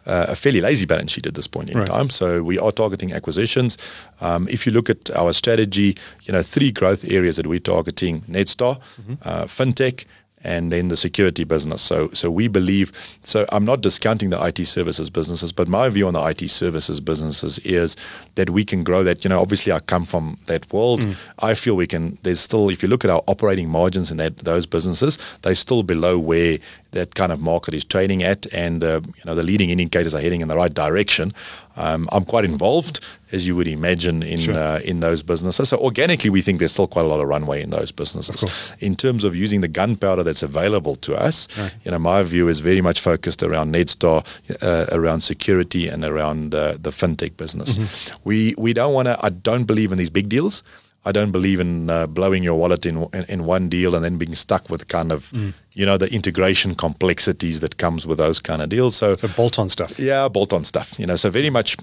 uh, 0.05 0.25
a 0.29 0.35
fairly 0.35 0.61
lazy 0.61 0.85
balance 0.85 1.11
sheet 1.11 1.25
at 1.27 1.33
this 1.33 1.47
point 1.47 1.69
in 1.69 1.77
Right. 1.77 1.87
time. 1.87 2.09
So 2.09 2.41
we 2.43 2.57
are 2.59 2.71
targeting 2.71 3.11
acquisitions. 3.13 3.77
Um, 4.21 4.47
if 4.49 4.65
you 4.65 4.71
look 4.71 4.89
at 4.89 5.09
our 5.15 5.33
strategy, 5.33 5.95
you 6.23 6.31
know, 6.33 6.43
three 6.43 6.71
growth 6.71 7.03
areas 7.11 7.35
that 7.35 7.45
we're 7.57 7.74
targeting: 7.75 8.21
Netstar, 8.30 8.80
uh, 9.24 9.45
fintech. 9.45 10.06
And 10.44 10.71
then 10.71 10.88
the 10.88 10.95
security 10.95 11.44
business. 11.44 11.81
So, 11.81 12.09
so 12.13 12.30
we 12.30 12.48
believe. 12.48 12.92
So, 13.24 13.48
I'm 13.51 13.65
not 13.65 13.81
discounting 13.81 14.30
the 14.30 14.39
IT 14.48 14.65
services 14.68 15.09
businesses, 15.09 15.51
but 15.51 15.68
my 15.68 15.89
view 15.89 16.07
on 16.07 16.13
the 16.13 16.24
IT 16.24 16.50
services 16.50 17.00
businesses 17.00 17.57
is 17.65 17.98
that 18.36 18.51
we 18.51 18.63
can 18.63 18.83
grow 18.83 19.04
that. 19.04 19.24
You 19.25 19.30
know, 19.30 19.42
obviously, 19.42 19.74
I 19.74 19.80
come 19.80 20.06
from 20.06 20.38
that 20.45 20.71
world. 20.71 21.04
I 21.39 21.56
feel 21.56 21.75
we 21.75 21.88
can. 21.88 22.19
There's 22.21 22.39
still, 22.39 22.69
if 22.69 22.83
you 22.83 22.88
look 22.88 23.04
at 23.04 23.09
our 23.09 23.24
operating 23.27 23.68
margins 23.68 24.12
in 24.12 24.18
that 24.18 24.38
those 24.38 24.68
businesses, 24.68 25.18
they're 25.42 25.56
still 25.56 25.81
below 25.81 26.19
where 26.19 26.60
that 26.92 27.15
kind 27.15 27.31
of 27.31 27.39
market 27.42 27.74
is 27.74 27.83
trading 27.83 28.24
at, 28.24 28.45
and 28.53 28.83
uh, 28.83 29.01
you 29.03 29.24
know 29.25 29.36
the 29.36 29.44
leading 29.44 29.71
indicators 29.71 30.13
are 30.13 30.21
heading 30.21 30.42
in 30.42 30.48
the 30.48 30.56
right 30.56 30.74
direction. 30.74 31.33
Um, 31.77 32.07
I'm 32.12 32.25
quite 32.25 32.44
involved, 32.45 33.00
as 33.31 33.45
you 33.47 33.56
would 33.56 33.68
imagine, 33.68 34.24
in 34.24 34.39
Sure. 34.39 34.56
uh, 34.56 34.79
in 34.83 35.00
those 35.00 35.24
businesses. 35.24 35.69
So 35.69 35.77
organically, 35.77 36.29
we 36.29 36.41
think 36.41 36.59
there's 36.59 36.71
still 36.71 36.88
quite 36.88 37.06
a 37.06 37.07
lot 37.07 37.19
of 37.19 37.27
runway 37.27 37.62
in 37.62 37.69
those 37.69 37.91
businesses. 37.91 38.44
In 38.79 38.95
terms 38.95 39.24
of 39.24 39.36
using 39.36 39.62
the 39.62 39.67
gunpowder 39.67 40.24
that's 40.24 40.43
available 40.43 40.96
to 40.98 41.15
us, 41.27 41.48
you 41.86 41.91
know, 41.91 42.00
my 42.00 42.24
view 42.24 42.50
is 42.50 42.60
very 42.60 42.81
much 42.81 43.00
focused 43.00 43.43
around 43.43 43.74
Netstar, 43.75 44.25
uh, 44.62 44.86
around 44.91 45.22
security, 45.22 45.88
and 45.88 46.03
around 46.03 46.53
uh, 46.55 46.77
the 46.81 46.91
fintech 46.91 47.38
business. 47.38 47.77
We 48.24 48.55
we 48.57 48.74
don't 48.74 48.93
want 48.93 49.07
to. 49.07 49.17
I 49.24 49.29
don't 49.29 49.65
believe 49.65 49.91
in 49.91 49.98
these 49.98 50.10
big 50.12 50.29
deals. 50.29 50.63
I 51.06 51.12
don't 51.13 51.32
believe 51.32 51.60
in 51.62 51.89
uh, 51.89 52.06
blowing 52.08 52.44
your 52.44 52.56
wallet 52.60 52.86
in, 52.86 52.98
in 53.13 53.24
in 53.30 53.46
one 53.46 53.70
deal 53.70 53.96
and 53.96 54.04
then 54.04 54.18
being 54.18 54.36
stuck 54.36 54.70
with 54.70 54.88
kind 54.88 55.12
of 55.12 55.32
you 55.74 55.86
know 55.86 55.98
the 55.98 56.12
integration 56.13 56.75
complexities 56.75 57.60
that 57.62 57.77
comes 57.77 58.06
with 58.06 58.18
those 58.18 58.42
kind 58.42 58.62
of 58.62 58.70
deals. 58.70 58.96
So, 58.98 59.16
So 59.16 59.27
bolt-on 59.27 59.70
stuff. 59.70 60.00
yeah, 60.00 60.27
bolt-on 60.30 60.63
stuff. 60.63 61.00
You 61.00 61.06
know, 61.08 61.16
so 61.18 61.30
very 61.30 61.50
much 61.50 61.77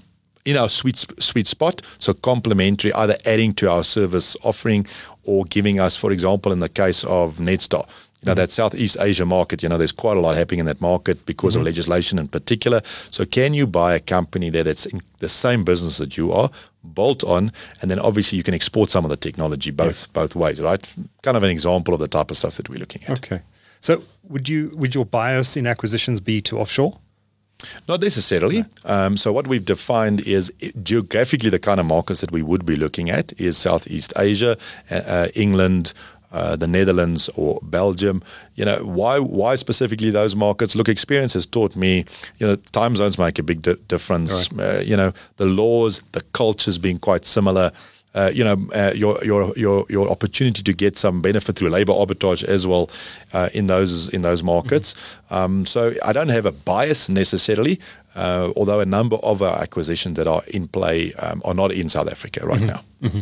in 0.45 0.57
our 0.57 0.69
sweet 0.69 1.05
sweet 1.19 1.47
spot. 1.47 1.81
So 1.99 2.13
complementary, 2.13 2.93
either 2.93 3.17
adding 3.25 3.53
to 3.55 3.69
our 3.71 3.83
service 3.83 4.37
offering 4.43 4.85
or 5.23 5.45
giving 5.45 5.79
us, 5.79 5.97
for 5.97 6.11
example, 6.11 6.51
in 6.51 6.59
the 6.59 6.69
case 6.69 7.03
of 7.07 7.37
Netstar. 7.39 7.87
You 8.25 8.31
know, 8.31 8.35
that 8.35 8.51
Southeast 8.51 8.97
Asia 8.99 9.25
market, 9.25 9.61
you 9.61 9.69
know, 9.69 9.77
there's 9.77 9.91
quite 9.91 10.17
a 10.17 10.19
lot 10.19 10.35
happening 10.35 10.59
in 10.59 10.65
that 10.65 10.81
market 10.81 11.25
because 11.25 11.55
of 11.55 11.61
legislation 11.61 12.17
in 12.17 12.27
particular. 12.27 12.81
So 13.11 13.25
can 13.25 13.53
you 13.53 13.67
buy 13.67 13.93
a 13.93 13.99
company 13.99 14.49
there 14.49 14.63
that's 14.63 14.85
in 14.87 15.01
the 15.19 15.29
same 15.29 15.63
business 15.63 15.97
that 15.97 16.17
you 16.17 16.31
are, 16.31 16.49
bolt 16.83 17.23
on, 17.23 17.51
and 17.81 17.91
then 17.91 17.99
obviously 17.99 18.37
you 18.37 18.43
can 18.43 18.53
export 18.53 18.89
some 18.89 19.05
of 19.05 19.09
the 19.09 19.17
technology 19.17 19.71
both 19.71 20.11
both 20.13 20.35
ways, 20.35 20.59
right? 20.61 20.85
Kind 21.21 21.37
of 21.37 21.43
an 21.43 21.49
example 21.49 21.93
of 21.93 21.99
the 21.99 22.07
type 22.07 22.31
of 22.31 22.37
stuff 22.37 22.57
that 22.57 22.69
we're 22.69 22.79
looking 22.79 23.03
at. 23.03 23.19
Okay. 23.19 23.41
So 23.79 24.03
would 24.23 24.49
you 24.49 24.71
would 24.75 24.95
your 24.95 25.05
bias 25.05 25.55
in 25.55 25.67
acquisitions 25.67 26.19
be 26.19 26.41
to 26.43 26.59
offshore? 26.59 26.97
Not 27.87 28.01
necessarily. 28.01 28.65
Um, 28.83 29.15
so 29.15 29.31
what 29.31 29.47
we've 29.47 29.63
defined 29.63 30.21
is 30.21 30.51
geographically 30.83 31.49
the 31.49 31.59
kind 31.59 31.79
of 31.79 31.85
markets 31.85 32.21
that 32.21 32.31
we 32.31 32.41
would 32.41 32.65
be 32.65 32.75
looking 32.75 33.09
at 33.09 33.39
is 33.39 33.57
Southeast 33.57 34.13
Asia, 34.17 34.57
uh, 34.91 34.95
uh, 34.95 35.27
England, 35.35 35.93
uh, 36.35 36.55
the 36.55 36.67
Netherlands, 36.67 37.29
or 37.35 37.59
Belgium. 37.63 38.21
You 38.55 38.65
know 38.65 38.79
why? 38.83 39.19
Why 39.19 39.55
specifically 39.55 40.11
those 40.11 40.35
markets? 40.35 40.75
Look, 40.75 40.89
experience 40.89 41.33
has 41.33 41.47
taught 41.47 41.75
me. 41.75 42.05
You 42.39 42.47
know, 42.47 42.55
time 42.71 42.95
zones 42.95 43.17
make 43.17 43.39
a 43.39 43.43
big 43.43 43.61
di- 43.61 43.81
difference. 43.87 44.51
Uh, 44.51 44.83
you 44.85 44.97
know, 44.97 45.11
the 45.37 45.45
laws, 45.45 46.01
the 46.11 46.21
cultures 46.33 46.77
being 46.77 46.99
quite 46.99 47.25
similar. 47.25 47.71
uh, 48.15 48.31
you 48.33 48.43
know, 48.43 48.57
uh, 48.73 48.93
your 48.95 49.23
your 49.23 49.53
your 49.57 49.85
your 49.89 50.09
opportunity 50.09 50.63
to 50.63 50.73
get 50.73 50.97
some 50.97 51.21
benefit 51.21 51.57
through 51.57 51.69
labor 51.69 51.91
arbitrage 51.91 52.43
as 52.43 52.65
well 52.65 52.89
uh, 53.33 53.49
in 53.53 53.67
those 53.67 54.07
in 54.09 54.21
those 54.21 54.41
markets. 54.41 54.93
Mm-hmm. 54.93 55.35
Um, 55.35 55.65
so 55.65 55.93
I 56.03 56.13
don't 56.13 56.29
have 56.29 56.45
a 56.45 56.51
bias 56.51 57.09
necessarily, 57.09 57.79
uh, 58.15 58.53
although 58.55 58.79
a 58.79 58.85
number 58.85 59.17
of 59.17 59.41
our 59.41 59.61
acquisitions 59.61 60.15
that 60.15 60.27
are 60.27 60.43
in 60.47 60.67
play 60.67 61.13
um, 61.15 61.41
are 61.43 61.53
not 61.53 61.71
in 61.71 61.89
South 61.89 62.09
Africa 62.09 62.45
right 62.45 62.59
mm-hmm. 62.59 62.67
now. 62.67 62.81
Mm-hmm. 63.03 63.19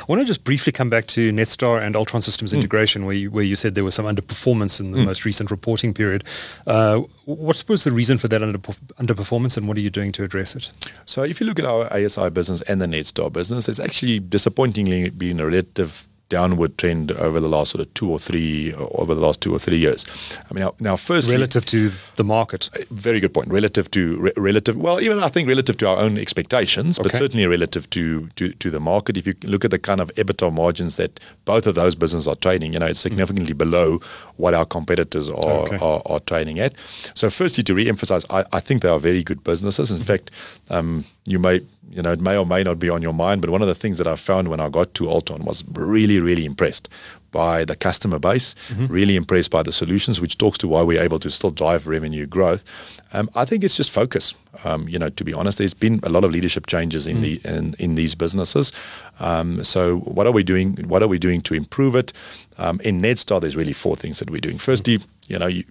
I 0.00 0.04
want 0.06 0.20
to 0.20 0.26
just 0.26 0.44
briefly 0.44 0.72
come 0.72 0.90
back 0.90 1.06
to 1.08 1.32
Netstar 1.32 1.82
and 1.82 1.94
Altron 1.94 2.22
Systems 2.22 2.52
mm. 2.52 2.56
integration, 2.56 3.06
where 3.06 3.14
you, 3.14 3.30
where 3.30 3.44
you 3.44 3.56
said 3.56 3.74
there 3.74 3.84
was 3.84 3.94
some 3.94 4.06
underperformance 4.06 4.80
in 4.80 4.92
the 4.92 4.98
mm. 4.98 5.06
most 5.06 5.24
recent 5.24 5.50
reporting 5.50 5.94
period. 5.94 6.24
Uh, 6.66 7.02
what 7.24 7.64
was 7.68 7.84
the 7.84 7.92
reason 7.92 8.18
for 8.18 8.28
that 8.28 8.40
underperformance, 8.40 9.56
and 9.56 9.68
what 9.68 9.76
are 9.76 9.80
you 9.80 9.90
doing 9.90 10.12
to 10.12 10.24
address 10.24 10.56
it? 10.56 10.70
So, 11.04 11.22
if 11.22 11.40
you 11.40 11.46
look 11.46 11.58
at 11.58 11.64
our 11.64 11.92
ASI 11.92 12.30
business 12.30 12.62
and 12.62 12.80
the 12.80 12.86
Netstar 12.86 13.32
business, 13.32 13.66
there's 13.66 13.80
actually 13.80 14.20
disappointingly 14.20 15.10
been 15.10 15.40
a 15.40 15.46
relative 15.46 16.08
downward 16.28 16.76
trend 16.76 17.12
over 17.12 17.38
the 17.38 17.48
last 17.48 17.70
sort 17.70 17.86
of 17.86 17.92
two 17.94 18.10
or 18.10 18.18
three 18.18 18.74
over 18.74 19.14
the 19.14 19.20
last 19.20 19.40
two 19.40 19.54
or 19.54 19.58
three 19.58 19.78
years. 19.78 20.04
I 20.50 20.54
mean, 20.54 20.64
now, 20.64 20.74
now 20.80 20.96
first 20.96 21.30
relative 21.30 21.64
to 21.66 21.90
the 22.16 22.24
market. 22.24 22.68
Uh, 22.74 22.84
very 22.90 23.20
good 23.20 23.32
point. 23.32 23.48
Relative 23.48 23.90
to 23.92 24.18
re- 24.18 24.32
relative, 24.36 24.76
well, 24.76 25.00
even 25.00 25.20
I 25.20 25.28
think 25.28 25.48
relative 25.48 25.76
to 25.78 25.88
our 25.88 25.98
own 25.98 26.18
expectations, 26.18 26.98
okay. 26.98 27.08
but 27.08 27.16
certainly 27.16 27.46
relative 27.46 27.88
to, 27.90 28.28
to 28.36 28.52
to 28.52 28.70
the 28.70 28.80
market. 28.80 29.16
If 29.16 29.26
you 29.26 29.34
look 29.44 29.64
at 29.64 29.70
the 29.70 29.78
kind 29.78 30.00
of 30.00 30.12
EBITDA 30.14 30.52
margins 30.52 30.96
that 30.96 31.20
both 31.44 31.66
of 31.66 31.74
those 31.74 31.94
businesses 31.94 32.26
are 32.26 32.36
trading, 32.36 32.72
you 32.72 32.78
know, 32.78 32.86
it's 32.86 33.00
significantly 33.00 33.54
mm. 33.54 33.58
below 33.58 34.00
what 34.36 34.54
our 34.54 34.64
competitors 34.64 35.30
are, 35.30 35.66
okay. 35.66 35.78
are, 35.80 36.02
are 36.06 36.20
trading 36.20 36.58
at. 36.58 36.74
So, 37.14 37.30
firstly, 37.30 37.62
to 37.64 37.74
re-emphasize, 37.74 38.26
I, 38.30 38.44
I 38.52 38.60
think 38.60 38.82
they 38.82 38.88
are 38.88 39.00
very 39.00 39.22
good 39.22 39.44
businesses. 39.44 39.90
In 39.90 39.98
mm. 39.98 40.04
fact, 40.04 40.30
um, 40.70 41.04
you 41.26 41.38
may 41.38 41.60
you 41.90 42.02
know, 42.02 42.12
it 42.12 42.20
may 42.20 42.36
or 42.36 42.46
may 42.46 42.62
not 42.62 42.78
be 42.78 42.90
on 42.90 43.02
your 43.02 43.12
mind, 43.12 43.40
but 43.40 43.50
one 43.50 43.62
of 43.62 43.68
the 43.68 43.74
things 43.74 43.98
that 43.98 44.06
I 44.06 44.16
found 44.16 44.48
when 44.48 44.60
I 44.60 44.68
got 44.68 44.94
to 44.94 45.04
Altron 45.04 45.44
was 45.44 45.64
really, 45.72 46.20
really 46.20 46.44
impressed 46.44 46.88
by 47.30 47.64
the 47.64 47.76
customer 47.76 48.18
base, 48.18 48.54
mm-hmm. 48.68 48.86
really 48.86 49.14
impressed 49.14 49.50
by 49.50 49.62
the 49.62 49.72
solutions, 49.72 50.20
which 50.20 50.38
talks 50.38 50.58
to 50.58 50.68
why 50.68 50.82
we're 50.82 51.02
able 51.02 51.18
to 51.20 51.30
still 51.30 51.50
drive 51.50 51.86
revenue 51.86 52.26
growth. 52.26 52.64
Um, 53.12 53.30
I 53.34 53.44
think 53.44 53.62
it's 53.62 53.76
just 53.76 53.90
focus. 53.90 54.34
Um, 54.64 54.88
you 54.88 54.98
know, 54.98 55.10
to 55.10 55.24
be 55.24 55.32
honest, 55.32 55.58
there's 55.58 55.74
been 55.74 56.00
a 56.02 56.08
lot 56.08 56.24
of 56.24 56.32
leadership 56.32 56.66
changes 56.66 57.06
in 57.06 57.18
mm. 57.18 57.20
the 57.22 57.40
in, 57.44 57.74
in 57.78 57.94
these 57.94 58.14
businesses. 58.14 58.72
Um, 59.20 59.62
so, 59.62 59.98
what 59.98 60.26
are 60.26 60.32
we 60.32 60.42
doing? 60.42 60.76
What 60.88 61.02
are 61.02 61.08
we 61.08 61.18
doing 61.18 61.40
to 61.42 61.54
improve 61.54 61.94
it? 61.94 62.12
Um, 62.58 62.80
in 62.80 63.00
Netstar, 63.00 63.40
there's 63.40 63.56
really 63.56 63.74
four 63.74 63.96
things 63.96 64.18
that 64.18 64.30
we're 64.30 64.40
doing. 64.40 64.58
Firstly, 64.58 65.00
you 65.28 65.38
know, 65.38 65.46
you, 65.46 65.64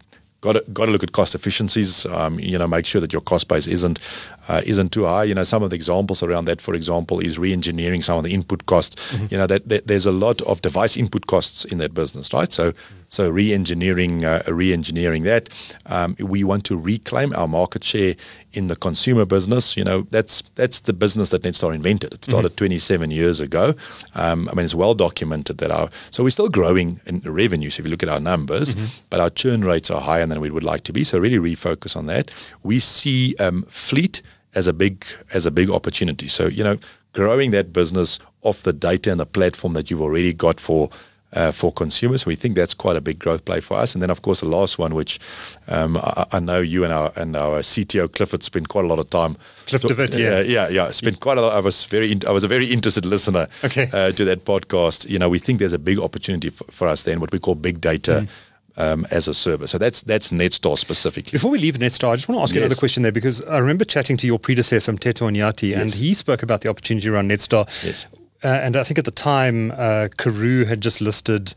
got 0.45 0.53
to, 0.53 0.71
got 0.71 0.85
to 0.85 0.91
look 0.91 1.03
at 1.03 1.11
cost 1.11 1.33
efficiencies. 1.35 2.05
Um, 2.05 2.39
you 2.39 2.57
know, 2.57 2.67
make 2.67 2.85
sure 2.85 3.01
that 3.01 3.11
your 3.11 3.21
cost 3.21 3.47
base 3.47 3.67
isn't 3.67 3.99
uh, 4.47 4.61
isn't 4.65 4.91
too 4.91 5.05
high. 5.05 5.23
You 5.23 5.35
know, 5.35 5.43
some 5.43 5.63
of 5.63 5.69
the 5.69 5.75
examples 5.75 6.21
around 6.21 6.45
that, 6.45 6.61
for 6.61 6.73
example, 6.73 7.19
is 7.19 7.39
re-engineering 7.39 8.01
some 8.01 8.17
of 8.17 8.23
the 8.23 8.33
input 8.33 8.65
costs. 8.65 8.95
Mm-hmm. 8.95 9.25
You 9.31 9.37
know, 9.37 9.47
that, 9.47 9.67
that, 9.69 9.87
there's 9.87 10.05
a 10.05 10.11
lot 10.11 10.41
of 10.43 10.61
device 10.61 10.95
input 10.97 11.27
costs 11.27 11.65
in 11.65 11.77
that 11.79 11.93
business, 11.93 12.33
right? 12.33 12.51
So, 12.51 12.71
mm-hmm. 12.71 12.95
so 13.09 13.29
re-engineering 13.29 14.25
uh, 14.25 14.43
re-engineering 14.47 15.23
that. 15.23 15.49
Um, 15.87 16.15
we 16.19 16.43
want 16.43 16.65
to 16.65 16.77
reclaim 16.77 17.33
our 17.35 17.47
market 17.47 17.83
share 17.83 18.15
in 18.53 18.67
the 18.67 18.75
consumer 18.75 19.25
business. 19.25 19.75
You 19.75 19.83
know, 19.83 20.01
that's 20.11 20.43
that's 20.55 20.81
the 20.81 20.93
business 20.93 21.29
that 21.29 21.43
Netstar 21.43 21.73
invented. 21.73 22.13
It 22.13 22.25
started 22.25 22.49
mm-hmm. 22.49 22.57
27 22.57 23.11
years 23.11 23.39
ago. 23.39 23.73
Um, 24.15 24.47
I 24.49 24.55
mean, 24.55 24.63
it's 24.63 24.75
well 24.75 24.93
documented 24.93 25.57
that 25.59 25.71
our 25.71 25.89
so 26.11 26.23
we're 26.23 26.29
still 26.29 26.49
growing 26.49 26.99
in 27.05 27.19
revenue. 27.19 27.69
So 27.69 27.81
if 27.81 27.85
you 27.85 27.91
look 27.91 28.03
at 28.03 28.09
our 28.09 28.19
numbers, 28.19 28.75
mm-hmm. 28.75 28.85
but 29.09 29.19
our 29.19 29.29
churn 29.29 29.63
rates 29.63 29.89
are 29.89 30.01
higher 30.01 30.25
than 30.25 30.41
we 30.41 30.49
would 30.49 30.63
like 30.63 30.83
to 30.85 30.93
be. 30.93 31.03
So 31.03 31.19
really 31.19 31.39
refocus 31.55 31.95
on 31.95 32.05
that. 32.07 32.31
We 32.63 32.79
see 32.79 33.35
um, 33.39 33.63
fleet 33.63 34.21
as 34.55 34.67
a 34.67 34.73
big 34.73 35.05
as 35.33 35.45
a 35.45 35.51
big 35.51 35.69
opportunity. 35.69 36.27
So 36.27 36.47
you 36.47 36.63
know, 36.63 36.77
growing 37.13 37.51
that 37.51 37.73
business 37.73 38.19
off 38.41 38.63
the 38.63 38.73
data 38.73 39.11
and 39.11 39.19
the 39.19 39.25
platform 39.25 39.73
that 39.73 39.89
you've 39.89 40.01
already 40.01 40.33
got 40.33 40.59
for 40.59 40.89
uh, 41.35 41.51
for 41.51 41.71
consumers. 41.71 42.25
We 42.25 42.35
think 42.35 42.55
that's 42.55 42.73
quite 42.73 42.95
a 42.95 43.01
big 43.01 43.19
growth 43.19 43.45
play 43.45 43.59
for 43.59 43.75
us. 43.77 43.93
And 43.93 44.01
then, 44.01 44.09
of 44.09 44.21
course, 44.21 44.39
the 44.39 44.47
last 44.47 44.79
one, 44.79 44.95
which 44.95 45.19
um, 45.67 45.97
I, 45.97 46.25
I, 46.31 46.39
know 46.39 46.61
you 46.61 46.83
and 46.83 46.93
our 46.93 47.11
and 47.15 47.35
our 47.35 47.59
CTO 47.59 48.11
Clifford 48.11 48.41
spent 48.41 48.69
quite 48.69 48.85
a 48.85 48.87
lot 48.87 48.99
of 48.99 49.09
time. 49.09 49.37
Cliff 49.67 49.81
so, 49.81 49.87
Devitt, 49.89 50.15
yeah, 50.15 50.39
yeah, 50.39 50.69
yeah. 50.69 50.91
Spent 50.91 51.19
quite 51.19 51.37
a 51.37 51.41
lot. 51.41 51.53
I 51.53 51.59
was 51.59 51.85
very, 51.85 52.11
in, 52.11 52.21
I 52.25 52.31
was 52.31 52.43
a 52.43 52.47
very 52.47 52.71
interested 52.71 53.05
listener 53.05 53.47
okay. 53.63 53.89
uh, 53.91 54.11
to 54.13 54.25
that 54.25 54.45
podcast. 54.45 55.09
You 55.09 55.19
know, 55.19 55.29
we 55.29 55.39
think 55.39 55.59
there's 55.59 55.73
a 55.73 55.79
big 55.79 55.99
opportunity 55.99 56.49
for, 56.49 56.63
for 56.71 56.87
us 56.87 57.03
then, 57.03 57.19
what 57.19 57.31
we 57.31 57.39
call 57.39 57.55
big 57.55 57.81
data. 57.81 58.23
Mm 58.23 58.29
um, 58.77 59.05
as 59.11 59.27
a 59.27 59.33
service. 59.33 59.71
So 59.71 59.77
that's 59.77 60.01
that's 60.01 60.29
Netstar 60.29 60.77
specifically. 60.77 61.31
Before 61.31 61.51
we 61.51 61.59
leave 61.59 61.75
Netstar, 61.75 62.11
I 62.11 62.15
just 62.15 62.27
want 62.27 62.39
to 62.39 62.43
ask 62.43 62.53
yes. 62.53 62.59
you 62.59 62.65
another 62.65 62.79
question 62.79 63.03
there 63.03 63.11
because 63.11 63.43
I 63.43 63.57
remember 63.57 63.85
chatting 63.85 64.17
to 64.17 64.27
your 64.27 64.39
predecessor, 64.39 64.91
Mteto 64.91 65.29
Nyati, 65.31 65.69
yes. 65.69 65.81
and 65.81 65.91
he 65.93 66.13
spoke 66.13 66.43
about 66.43 66.61
the 66.61 66.69
opportunity 66.69 67.07
around 67.07 67.29
Netstar. 67.29 67.65
Yes. 67.83 68.05
Uh, 68.43 68.47
and 68.47 68.75
I 68.75 68.83
think 68.83 68.99
at 68.99 69.05
the 69.05 69.11
time, 69.11 69.71
uh, 69.71 70.09
Karoo 70.17 70.65
had 70.65 70.81
just 70.81 71.01
listed 71.01 71.55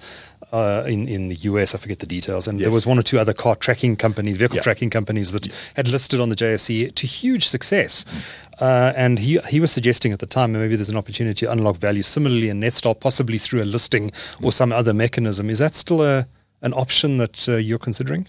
uh, 0.52 0.84
in 0.86 1.06
in 1.06 1.28
the 1.28 1.34
US. 1.34 1.74
I 1.74 1.78
forget 1.78 1.98
the 1.98 2.06
details, 2.06 2.48
and 2.48 2.58
yes. 2.58 2.66
there 2.66 2.72
was 2.72 2.86
one 2.86 2.98
or 2.98 3.02
two 3.02 3.18
other 3.18 3.34
car 3.34 3.56
tracking 3.56 3.96
companies, 3.96 4.36
vehicle 4.36 4.56
yeah. 4.56 4.62
tracking 4.62 4.88
companies 4.88 5.32
that 5.32 5.46
yeah. 5.46 5.54
had 5.74 5.88
listed 5.88 6.20
on 6.20 6.28
the 6.30 6.36
JSE 6.36 6.94
to 6.94 7.06
huge 7.06 7.46
success. 7.46 8.04
Mm. 8.04 8.62
Uh, 8.62 8.92
and 8.96 9.18
he 9.18 9.38
he 9.48 9.60
was 9.60 9.70
suggesting 9.70 10.12
at 10.12 10.18
the 10.18 10.26
time 10.26 10.52
maybe 10.52 10.76
there's 10.76 10.88
an 10.88 10.96
opportunity 10.96 11.46
to 11.46 11.52
unlock 11.52 11.76
value 11.76 12.02
similarly 12.02 12.48
in 12.48 12.60
Netstar, 12.60 12.98
possibly 12.98 13.38
through 13.38 13.60
a 13.60 13.64
listing 13.64 14.10
mm. 14.10 14.44
or 14.44 14.52
some 14.52 14.72
other 14.72 14.94
mechanism. 14.94 15.50
Is 15.50 15.58
that 15.58 15.74
still 15.74 16.02
a 16.02 16.26
an 16.62 16.74
option 16.74 17.18
that 17.18 17.48
uh, 17.48 17.56
you're 17.56 17.78
considering? 17.78 18.26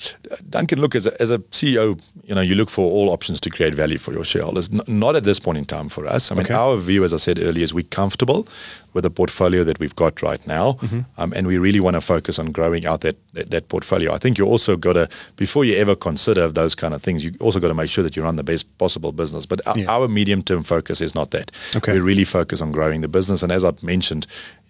Duncan, 0.50 0.79
look, 0.79 0.95
as 0.95 1.07
a, 1.07 1.21
as 1.21 1.31
a 1.31 1.39
CEO, 1.39 2.00
you 2.24 2.36
know, 2.36 2.41
you 2.41 2.55
look 2.55 2.69
for 2.69 2.89
all 2.89 3.09
options 3.09 3.39
to 3.41 3.50
create 3.50 3.74
value 3.74 3.98
for 3.98 4.13
your 4.13 4.24
shareholders. 4.24 4.69
N- 4.71 4.81
not 4.88 5.15
at 5.15 5.24
this 5.24 5.39
point 5.39 5.57
in 5.57 5.65
time 5.65 5.89
for 5.89 6.05
us. 6.05 6.31
I 6.31 6.36
mean, 6.36 6.45
okay. 6.45 6.53
our 6.53 6.77
view, 6.77 7.03
as 7.03 7.13
I 7.13 7.17
said 7.17 7.39
earlier, 7.39 7.63
is 7.63 7.74
we're 7.74 7.83
comfortable 7.83 8.48
with 8.93 9.03
the 9.03 9.09
portfolio 9.09 9.63
that 9.63 9.79
we've 9.79 9.95
got 9.95 10.21
right 10.21 10.45
now, 10.48 10.74
mm-hmm. 10.74 11.01
um, 11.17 11.33
and 11.36 11.48
we 11.48 11.57
really 11.57 11.79
want 11.79 11.95
to 11.95 12.01
focus 12.01 12.39
on 12.39 12.51
growing 12.51 12.86
out 12.86 13.01
that, 13.01 13.17
that, 13.33 13.51
that 13.51 13.69
portfolio. 13.69 14.13
I 14.13 14.17
think 14.17 14.38
you 14.38 14.45
also 14.45 14.75
got 14.75 14.93
to 14.93 15.09
before 15.36 15.63
you 15.63 15.75
ever 15.75 15.95
consider 15.95 16.48
those 16.48 16.75
kind 16.75 16.93
of 16.93 17.01
things, 17.01 17.24
you 17.24 17.33
also 17.39 17.59
got 17.59 17.67
to 17.67 17.74
make 17.74 17.89
sure 17.89 18.03
that 18.03 18.15
you 18.15 18.24
run 18.24 18.36
the 18.36 18.43
best 18.43 18.65
possible 18.77 19.12
business. 19.12 19.45
But 19.45 19.62
yeah. 19.75 19.86
our, 19.86 20.01
our 20.01 20.07
medium 20.07 20.41
term 20.41 20.63
focus 20.63 21.01
is 21.01 21.13
not 21.13 21.31
that. 21.31 21.51
Okay. 21.75 21.93
We 21.93 22.00
really 22.00 22.25
focus 22.25 22.62
on 22.62 22.71
growing 22.71 23.01
the 23.01 23.07
business, 23.07 23.43
and 23.43 23.51
as 23.51 23.63
I've 23.63 23.81
mentioned, 23.83 24.25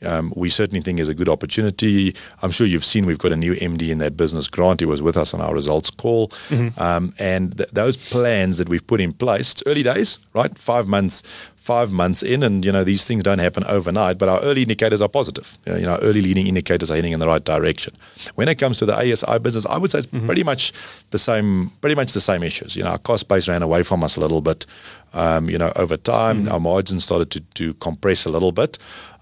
um, 0.06 0.34
we 0.36 0.50
certainly 0.50 0.82
think 0.82 1.00
is 1.00 1.10
a 1.10 1.14
good 1.14 1.30
opportunity. 1.30 2.16
I'm 2.42 2.52
sure 2.52 2.68
you've 2.68 2.86
seen 2.86 3.06
we've 3.06 3.18
got 3.18 3.32
a 3.32 3.38
new 3.38 3.54
MD 3.56 3.90
in 3.90 3.98
that 4.00 4.18
business. 4.18 4.48
Grant, 4.48 4.82
who 4.82 4.88
was 4.88 5.02
with 5.02 5.18
us 5.18 5.34
on 5.34 5.42
our 5.42 5.54
results 5.54 5.90
call, 5.90 6.30
mm-hmm. 6.50 6.80
um, 6.82 7.14
and 7.20 7.58
th- 7.58 7.70
those 7.72 7.98
plans 7.98 8.58
that 8.58 8.70
we've 8.70 8.86
put 8.86 9.02
in 9.02 9.14
place. 9.14 9.54
It's 9.54 9.64
early 9.66 9.84
days, 9.84 10.20
right? 10.34 10.58
Five 10.58 10.88
months 10.88 11.24
five 11.70 11.92
months 11.92 12.24
in, 12.24 12.42
and 12.42 12.66
you 12.66 12.72
know 12.72 12.84
these 12.84 13.06
things 13.06 13.24
don't 13.24 13.38
happen 13.38 13.64
overnight. 13.66 14.18
But 14.18 14.28
our 14.28 14.40
early 14.42 14.64
indicators 14.64 15.02
are 15.02 15.08
positive. 15.08 15.56
You 15.68 15.88
know, 15.90 16.00
early 16.02 16.22
leading 16.22 16.48
indicators 16.48 16.90
are 16.90 16.96
heading 16.96 17.14
in 17.14 17.20
the 17.20 17.28
right 17.28 17.46
direction. 17.46 17.96
When 18.34 18.48
it 18.48 18.56
comes 18.56 18.80
to 18.80 18.88
the 18.88 18.96
ASI 18.96 19.38
business, 19.38 19.68
I 19.68 19.78
would 19.78 19.92
say 19.92 20.00
it's 20.00 20.08
mm-hmm. 20.08 20.26
pretty 20.26 20.44
much 20.44 20.74
the 21.12 21.20
same. 21.20 21.70
Pretty 21.82 21.96
much 21.96 22.14
the 22.14 22.22
same 22.22 22.42
issues. 22.42 22.76
You 22.76 22.84
know, 22.84 22.90
our 22.90 22.98
cost 22.98 23.28
base 23.28 23.48
ran 23.48 23.62
away 23.62 23.84
from 23.84 24.04
us 24.04 24.18
a 24.18 24.20
little 24.20 24.42
bit. 24.42 24.66
Um, 25.14 25.50
you 25.50 25.60
know, 25.60 25.72
over 25.76 25.98
time, 25.98 26.44
mm-hmm. 26.44 26.52
our 26.52 26.60
margins 26.60 27.04
started 27.04 27.30
to, 27.32 27.40
to 27.60 27.74
compress 27.76 28.26
a 28.26 28.30
little 28.30 28.52
bit. 28.52 28.80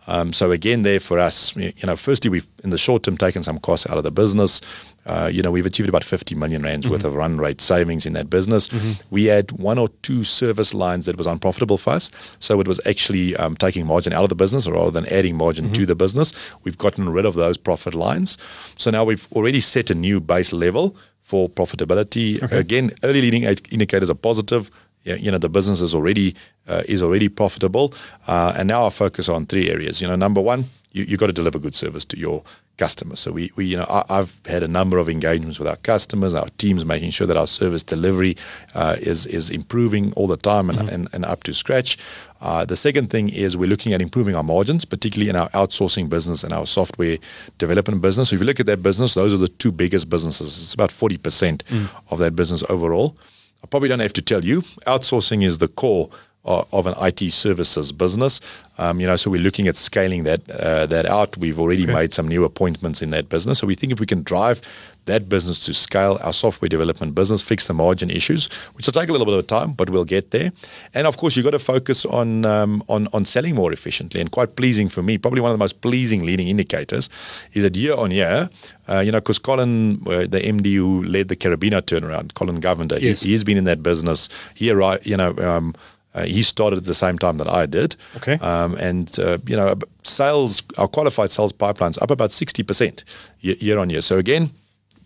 Um, 0.07 0.33
so 0.33 0.51
again, 0.51 0.83
there 0.83 0.99
for 0.99 1.19
us, 1.19 1.55
you 1.55 1.73
know, 1.85 1.95
firstly, 1.95 2.29
we've 2.29 2.47
in 2.63 2.69
the 2.69 2.77
short 2.77 3.03
term 3.03 3.17
taken 3.17 3.43
some 3.43 3.59
costs 3.59 3.89
out 3.89 3.97
of 3.97 4.03
the 4.03 4.11
business. 4.11 4.61
Uh, 5.05 5.29
you 5.31 5.41
know, 5.41 5.51
we've 5.51 5.65
achieved 5.65 5.87
about 5.87 6.03
50 6.03 6.35
million 6.35 6.61
rands 6.63 6.85
mm-hmm. 6.85 6.93
worth 6.93 7.05
of 7.05 7.13
run 7.13 7.37
rate 7.37 7.61
savings 7.61 8.05
in 8.05 8.13
that 8.13 8.29
business. 8.29 8.67
Mm-hmm. 8.67 9.01
We 9.09 9.25
had 9.25 9.51
one 9.53 9.77
or 9.77 9.87
two 10.01 10.23
service 10.25 10.73
lines 10.73 11.05
that 11.05 11.17
was 11.17 11.25
unprofitable 11.25 11.77
for 11.77 11.91
us. 11.91 12.11
So 12.39 12.59
it 12.59 12.67
was 12.67 12.85
actually 12.85 13.35
um, 13.37 13.55
taking 13.55 13.85
margin 13.85 14.11
out 14.11 14.23
of 14.23 14.29
the 14.29 14.35
business 14.35 14.67
rather 14.67 14.91
than 14.91 15.05
adding 15.05 15.37
margin 15.37 15.65
mm-hmm. 15.65 15.73
to 15.73 15.85
the 15.85 15.95
business. 15.95 16.33
We've 16.63 16.77
gotten 16.77 17.07
rid 17.09 17.25
of 17.25 17.35
those 17.35 17.55
profit 17.55 17.93
lines. 17.93 18.37
So 18.75 18.91
now 18.91 19.05
we've 19.05 19.27
already 19.31 19.61
set 19.61 19.89
a 19.89 19.95
new 19.95 20.19
base 20.19 20.51
level 20.51 20.97
for 21.21 21.49
profitability. 21.49 22.41
Okay. 22.43 22.59
Again, 22.59 22.91
early 23.03 23.21
leading 23.21 23.43
indicators 23.43 24.09
are 24.09 24.15
positive. 24.15 24.71
You 25.15 25.31
know 25.31 25.37
the 25.37 25.49
business 25.49 25.81
is 25.81 25.95
already 25.95 26.35
uh, 26.67 26.83
is 26.87 27.01
already 27.01 27.29
profitable, 27.29 27.93
uh, 28.27 28.53
and 28.57 28.67
now 28.67 28.85
I 28.85 28.89
focus 28.89 29.29
on 29.29 29.45
three 29.45 29.69
areas. 29.69 30.01
You 30.01 30.07
know, 30.07 30.15
number 30.15 30.41
one, 30.41 30.65
you 30.91 31.03
you 31.03 31.17
got 31.17 31.27
to 31.27 31.33
deliver 31.33 31.59
good 31.59 31.75
service 31.75 32.05
to 32.05 32.17
your 32.17 32.43
customers. 32.77 33.19
So 33.19 33.31
we, 33.31 33.51
we 33.55 33.65
you 33.65 33.77
know, 33.77 33.85
I, 33.89 34.17
have 34.17 34.39
had 34.45 34.63
a 34.63 34.67
number 34.67 34.97
of 34.97 35.09
engagements 35.09 35.59
with 35.59 35.67
our 35.67 35.75
customers, 35.77 36.33
our 36.35 36.47
teams, 36.57 36.85
making 36.85 37.11
sure 37.11 37.27
that 37.27 37.37
our 37.37 37.47
service 37.47 37.83
delivery 37.83 38.37
uh, 38.75 38.95
is 38.99 39.25
is 39.25 39.49
improving 39.49 40.13
all 40.13 40.27
the 40.27 40.37
time 40.37 40.69
and, 40.69 40.79
mm-hmm. 40.79 40.93
and, 40.93 41.09
and, 41.13 41.25
up 41.25 41.43
to 41.43 41.53
scratch. 41.53 41.97
Uh, 42.39 42.63
the 42.65 42.75
second 42.75 43.09
thing 43.09 43.29
is 43.29 43.57
we're 43.57 43.69
looking 43.69 43.93
at 43.93 44.01
improving 44.01 44.35
our 44.35 44.43
margins, 44.43 44.85
particularly 44.85 45.29
in 45.29 45.35
our 45.35 45.49
outsourcing 45.49 46.07
business 46.07 46.43
and 46.43 46.53
our 46.53 46.65
software 46.65 47.17
development 47.57 48.01
business. 48.01 48.29
So 48.29 48.35
if 48.35 48.41
you 48.41 48.45
look 48.45 48.59
at 48.59 48.67
that 48.67 48.83
business, 48.83 49.15
those 49.15 49.33
are 49.33 49.37
the 49.37 49.47
two 49.47 49.71
biggest 49.71 50.09
businesses. 50.09 50.61
It's 50.61 50.73
about 50.73 50.91
40% 50.91 51.17
mm. 51.17 51.89
of 52.11 52.19
that 52.19 52.35
business 52.35 52.63
overall. 52.69 53.17
I 53.63 53.67
probably 53.67 53.89
don't 53.89 53.99
have 53.99 54.13
to 54.13 54.21
tell 54.21 54.43
you, 54.45 54.61
outsourcing 54.85 55.43
is 55.43 55.57
the 55.57 55.67
core 55.67 56.09
of, 56.47 56.87
an 56.87 56.95
IT 57.01 57.31
services 57.31 57.91
business. 57.91 58.41
Um, 58.77 58.99
you 58.99 59.07
know, 59.07 59.15
so 59.15 59.31
we're 59.31 59.41
looking 59.41 59.67
at 59.67 59.75
scaling 59.75 60.23
that 60.23 60.49
uh, 60.49 60.85
that 60.85 61.05
out. 61.05 61.35
We've 61.37 61.59
already 61.59 61.83
okay. 61.83 61.93
made 61.93 62.13
some 62.13 62.27
new 62.27 62.43
appointments 62.43 63.01
in 63.01 63.09
that 63.09 63.27
business. 63.29 63.59
So 63.59 63.67
we 63.67 63.75
think 63.75 63.91
if 63.91 63.99
we 63.99 64.05
can 64.05 64.23
drive 64.23 64.61
that 65.07 65.27
business 65.27 65.65
to 65.65 65.73
scale 65.73 66.19
our 66.21 66.33
software 66.33 66.69
development 66.69 67.15
business, 67.15 67.41
fix 67.41 67.67
the 67.67 67.73
margin 67.73 68.09
issues, 68.09 68.47
which 68.73 68.85
will 68.85 68.93
take 68.93 69.09
a 69.09 69.11
little 69.11 69.25
bit 69.25 69.35
of 69.35 69.47
time, 69.47 69.71
but 69.73 69.89
we'll 69.89 70.05
get 70.05 70.31
there. 70.31 70.51
And 70.93 71.07
of 71.07 71.17
course, 71.17 71.35
you've 71.35 71.45
got 71.45 71.51
to 71.51 71.59
focus 71.59 72.05
on 72.05 72.45
um, 72.45 72.83
on 72.87 73.07
on 73.13 73.25
selling 73.25 73.55
more 73.55 73.73
efficiently. 73.73 74.21
And 74.21 74.31
quite 74.31 74.55
pleasing 74.55 74.89
for 74.89 75.01
me, 75.01 75.17
probably 75.17 75.41
one 75.41 75.51
of 75.51 75.57
the 75.57 75.63
most 75.63 75.81
pleasing 75.81 76.25
leading 76.25 76.47
indicators, 76.47 77.09
is 77.53 77.63
that 77.63 77.75
year 77.75 77.95
on 77.95 78.11
year, 78.11 78.49
uh, 78.87 78.99
you 78.99 79.11
know, 79.11 79.19
because 79.19 79.39
Colin, 79.39 80.01
uh, 80.05 80.27
the 80.27 80.39
MD 80.39 80.75
who 80.75 81.03
led 81.03 81.29
the 81.29 81.35
Karabina 81.35 81.81
turnaround, 81.81 82.33
Colin 82.35 82.61
Govender, 82.61 82.99
yes. 83.01 83.21
he, 83.21 83.33
has 83.33 83.43
been 83.43 83.57
in 83.57 83.63
that 83.63 83.81
business. 83.81 84.29
He, 84.53 84.69
arrived, 84.69 85.07
you 85.07 85.17
know. 85.17 85.35
Um, 85.37 85.73
uh, 86.13 86.25
he 86.25 86.41
started 86.41 86.77
at 86.77 86.85
the 86.85 86.93
same 86.93 87.17
time 87.17 87.37
that 87.37 87.47
I 87.47 87.65
did. 87.65 87.95
Okay. 88.17 88.33
Um, 88.35 88.75
and, 88.75 89.17
uh, 89.19 89.37
you 89.45 89.55
know, 89.55 89.75
sales, 90.03 90.63
our 90.77 90.87
qualified 90.87 91.31
sales 91.31 91.53
pipelines 91.53 92.01
up 92.01 92.11
about 92.11 92.31
60% 92.31 93.03
year, 93.41 93.55
year 93.59 93.77
on 93.77 93.89
year. 93.89 94.01
So 94.01 94.17
again, 94.17 94.51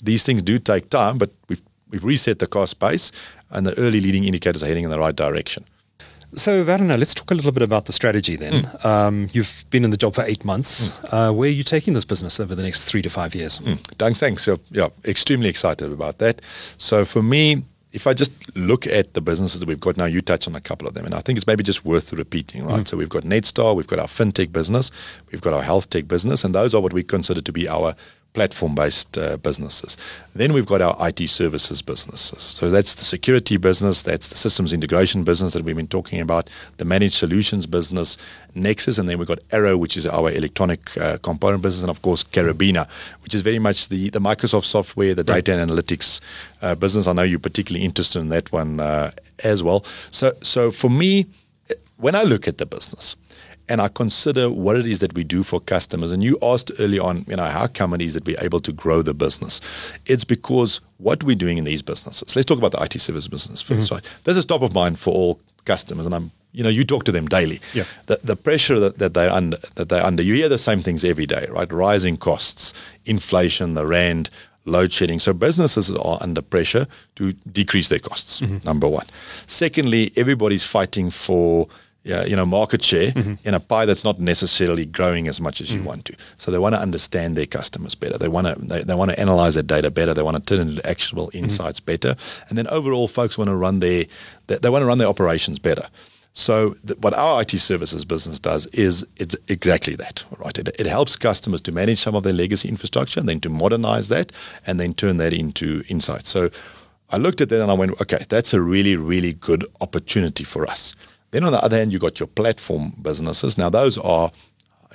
these 0.04 0.24
things 0.24 0.42
do 0.42 0.60
take 0.60 0.90
time, 0.90 1.18
but 1.18 1.32
we've, 1.50 1.62
we've 1.90 2.04
reset 2.04 2.40
the 2.40 2.48
cost 2.48 2.80
base 2.80 3.12
and 3.50 3.68
the 3.68 3.78
early 3.78 4.00
leading 4.00 4.24
indicators 4.24 4.64
are 4.64 4.68
heading 4.68 4.84
in 4.84 4.90
the 4.90 5.00
right 5.00 5.16
direction. 5.16 5.66
So, 6.34 6.64
Werner, 6.64 6.96
let's 6.96 7.14
talk 7.14 7.30
a 7.32 7.34
little 7.34 7.52
bit 7.52 7.62
about 7.62 7.86
the 7.86 7.94
strategy 7.94 8.38
then. 8.38 8.64
Mm. 8.64 8.86
Um, 8.86 9.30
you've 9.34 9.66
been 9.70 9.84
in 9.84 9.92
the 9.92 9.98
job 9.98 10.16
for 10.16 10.24
eight 10.24 10.46
months. 10.46 10.92
Mm. 10.92 11.14
Uh, 11.30 11.34
where 11.34 11.50
are 11.50 11.52
you 11.52 11.64
taking 11.64 11.94
this 11.94 12.06
business 12.06 12.40
over 12.40 12.56
the 12.56 12.64
next 12.64 12.86
three 12.86 13.02
to 13.02 13.10
five 13.10 13.36
years? 13.36 13.60
Mm. 13.60 13.80
Thanks, 13.98 14.22
thanks. 14.22 14.44
So, 14.44 14.60
yeah, 14.70 14.88
extremely 15.04 15.50
excited 15.50 15.92
about 15.92 16.20
that. 16.20 16.42
So, 16.78 17.04
for 17.04 17.22
me, 17.22 17.64
if 17.94 18.08
I 18.08 18.14
just 18.14 18.32
look 18.56 18.88
at 18.88 19.14
the 19.14 19.22
businesses 19.22 19.60
that 19.60 19.68
we've 19.68 19.80
got 19.80 19.98
now, 19.98 20.06
you 20.06 20.22
touch 20.22 20.48
on 20.48 20.56
a 20.56 20.62
couple 20.62 20.88
of 20.88 20.94
them, 20.94 21.06
and 21.06 21.14
I 21.14 21.20
think 21.20 21.38
it's 21.38 21.48
maybe 21.48 21.64
just 21.64 21.84
worth 21.84 22.14
repeating, 22.14 22.66
right? 22.66 22.82
Mm. 22.82 22.88
So 22.88 22.98
we've 22.98 23.10
got 23.10 23.24
Netstar, 23.24 23.76
we've 23.76 23.88
got 23.88 24.00
our 24.00 24.08
fintech 24.08 24.52
business, 24.52 24.92
we've 25.32 25.42
got 25.42 25.54
our 25.54 25.62
health 25.62 25.90
tech 25.90 26.08
business, 26.08 26.44
and 26.44 26.56
those 26.56 26.74
are 26.74 26.82
what 26.82 26.94
we 26.94 27.04
consider 27.04 27.42
to 27.42 27.52
be 27.52 27.68
our 27.68 27.96
platform 28.34 28.76
based 28.76 29.18
uh, 29.18 29.38
businesses. 29.38 29.98
Then 30.34 30.54
we've 30.54 30.66
got 30.66 30.82
our 30.82 30.96
IT 31.08 31.28
services 31.28 31.82
businesses. 31.82 32.42
So 32.42 32.70
that's 32.70 32.96
the 32.96 33.04
security 33.04 33.58
business, 33.58 34.04
that's 34.04 34.30
the 34.30 34.38
systems 34.38 34.72
integration 34.72 35.24
business 35.24 35.54
that 35.54 35.64
we've 35.64 35.76
been 35.76 35.88
talking 35.88 36.22
about, 36.22 36.50
the 36.78 36.86
managed 36.86 37.16
solutions 37.16 37.66
business, 37.66 38.18
Nexus, 38.56 38.98
and 38.98 39.10
then 39.10 39.18
we've 39.18 39.28
got 39.28 39.40
Arrow, 39.52 39.78
which 39.78 39.98
is 39.98 40.08
our 40.08 40.32
electronic 40.32 40.96
uh, 40.98 41.18
component 41.18 41.62
business, 41.62 41.84
and 41.84 41.90
of 41.90 42.02
course 42.02 42.24
Karabina, 42.24 42.88
which 43.24 43.36
is 43.36 43.42
very 43.42 43.60
much 43.60 43.90
the, 43.90 44.10
the 44.10 44.20
Microsoft 44.20 44.66
software, 44.66 45.14
the 45.14 45.24
data 45.24 45.54
and 45.54 45.70
analytics 45.70 46.22
uh, 46.62 46.76
business. 46.76 47.08
I 47.08 47.14
know 47.14 47.24
you're 47.24 47.40
particularly 47.40 47.86
interested 47.86 48.20
in 48.20 48.30
that 48.30 48.52
one 48.52 48.80
uh, 48.80 49.12
as 49.44 49.62
well. 49.62 49.84
So, 50.12 50.34
so 50.42 50.72
for 50.72 50.90
me, 50.90 51.28
when 51.98 52.16
I 52.16 52.24
look 52.24 52.48
at 52.48 52.58
the 52.58 52.66
business, 52.66 53.16
and 53.70 53.82
I 53.82 53.88
consider 53.88 54.50
what 54.50 54.76
it 54.76 54.86
is 54.86 55.00
that 55.00 55.14
we 55.14 55.24
do 55.24 55.44
for 55.44 55.60
customers. 55.60 56.12
And 56.12 56.24
you 56.24 56.38
asked 56.42 56.72
early 56.80 57.00
on, 57.00 57.26
you 57.28 57.36
know, 57.36 57.46
how 57.46 57.68
come 57.68 57.94
it 57.94 58.02
is 58.02 58.14
that 58.14 58.26
we're 58.26 58.42
able 58.42 58.60
to 58.62 58.72
grow 58.72 59.02
the 59.02 59.14
business? 59.14 59.62
It's 60.06 60.24
because 60.24 60.82
what 60.98 61.24
we're 61.24 61.36
doing 61.36 61.58
in 61.58 61.64
these 61.64 61.82
businesses. 61.82 62.36
Let's 62.36 62.46
talk 62.46 62.58
about 62.58 62.72
the 62.74 62.84
IT 62.84 63.00
service 63.00 63.28
business 63.28 63.64
1st 63.64 63.76
mm-hmm. 63.76 63.96
right? 63.96 64.04
This 64.24 64.38
is 64.38 64.46
top 64.46 64.62
of 64.62 64.74
mind 64.74 65.00
for 65.00 65.14
all 65.14 65.40
customers, 65.66 66.06
and 66.06 66.16
I'm 66.16 66.32
you 66.54 66.64
know, 66.64 66.70
you 66.70 66.84
talk 66.84 67.06
to 67.06 67.12
them 67.12 67.28
daily. 67.28 67.62
Yeah. 67.74 67.86
The, 68.08 68.20
the 68.24 68.36
pressure 68.36 68.80
that, 68.80 68.98
that 68.98 69.14
they're 69.14 69.32
under, 69.32 69.58
that 69.76 69.90
they're 69.90 70.04
under, 70.04 70.22
you 70.22 70.34
hear 70.34 70.50
the 70.50 70.58
same 70.58 70.82
things 70.82 71.06
every 71.06 71.26
day, 71.26 71.48
right? 71.50 71.72
Rising 71.72 72.18
costs, 72.18 72.74
inflation, 73.06 73.74
the 73.74 73.86
rand, 73.86 74.30
load 74.66 74.92
shedding. 74.94 75.20
So 75.20 75.34
businesses 75.34 75.92
are 75.96 76.18
under 76.22 76.42
pressure 76.42 76.88
to 77.16 77.34
decrease 77.52 77.90
their 77.90 78.00
costs. 78.00 78.42
Mm-hmm. 78.42 78.66
Number 78.66 78.88
one. 78.88 79.06
Secondly, 79.48 80.12
everybody's 80.16 80.64
fighting 80.64 81.10
for 81.10 81.68
yeah, 82.04 82.26
you 82.26 82.36
know, 82.36 82.46
market 82.48 82.82
share 82.82 83.12
mm-hmm. 83.12 83.36
in 83.48 83.54
a 83.54 83.60
pie 83.60 83.86
that's 83.86 84.04
not 84.04 84.20
necessarily 84.20 84.86
growing 84.86 85.28
as 85.28 85.40
much 85.40 85.62
as 85.62 85.70
mm-hmm. 85.70 85.80
you 85.80 85.84
want 85.84 86.06
to. 86.06 86.16
So 86.38 86.50
they 86.50 86.58
want 86.58 86.74
to 86.74 86.82
understand 86.82 87.38
their 87.38 87.46
customers 87.46 87.94
better. 87.94 88.18
They 88.18 88.28
want 88.28 88.48
to 88.48 88.56
they, 88.56 88.82
they 88.82 88.96
want 88.96 89.12
to 89.12 89.20
analyze 89.20 89.54
their 89.54 89.64
data 89.64 89.92
better. 89.92 90.14
They 90.14 90.24
want 90.24 90.38
to 90.38 90.44
turn 90.44 90.68
it 90.68 90.72
into 90.72 90.90
actionable 90.90 91.28
mm-hmm. 91.28 91.44
insights 91.44 91.80
mm-hmm. 91.80 91.86
better. 91.86 92.16
And 92.50 92.58
then 92.58 92.68
overall, 92.68 93.08
folks 93.08 93.38
want 93.38 93.50
to 93.50 93.56
run 93.56 93.82
their 93.82 94.06
they, 94.48 94.58
they 94.58 94.70
want 94.70 94.82
to 94.82 94.88
run 94.88 94.98
their 94.98 95.08
operations 95.08 95.60
better. 95.60 95.88
So 96.34 96.76
th- 96.88 96.98
what 97.00 97.14
our 97.14 97.42
IT 97.42 97.52
services 97.52 98.06
business 98.06 98.40
does 98.40 98.66
is 98.68 99.06
it's 99.18 99.36
exactly 99.48 99.96
that, 99.98 100.24
right? 100.40 100.58
It, 100.58 100.70
it 100.80 100.86
helps 100.88 101.16
customers 101.18 101.62
to 101.62 101.72
manage 101.72 102.00
some 102.00 102.16
of 102.16 102.24
their 102.24 102.34
legacy 102.34 102.70
infrastructure 102.70 103.20
and 103.20 103.28
then 103.28 103.42
to 103.42 103.50
modernize 103.50 104.08
that 104.08 104.32
and 104.66 104.80
then 104.80 104.94
turn 104.94 105.18
that 105.18 105.34
into 105.34 105.84
insights. 105.90 106.30
So 106.30 106.50
I 107.10 107.18
looked 107.18 107.42
at 107.42 107.50
that 107.50 107.62
and 107.62 107.70
I 107.70 107.74
went, 107.74 108.00
okay, 108.02 108.26
that's 108.30 108.54
a 108.54 108.62
really, 108.62 108.96
really 108.96 109.34
good 109.34 109.66
opportunity 109.82 110.46
for 110.46 110.66
us. 110.66 110.96
Then 111.32 111.44
on 111.44 111.52
the 111.52 111.64
other 111.64 111.78
hand, 111.78 111.92
you've 111.92 112.02
got 112.02 112.20
your 112.20 112.28
platform 112.28 112.94
businesses. 113.02 113.58
Now 113.58 113.70
those 113.70 113.98
are 113.98 114.32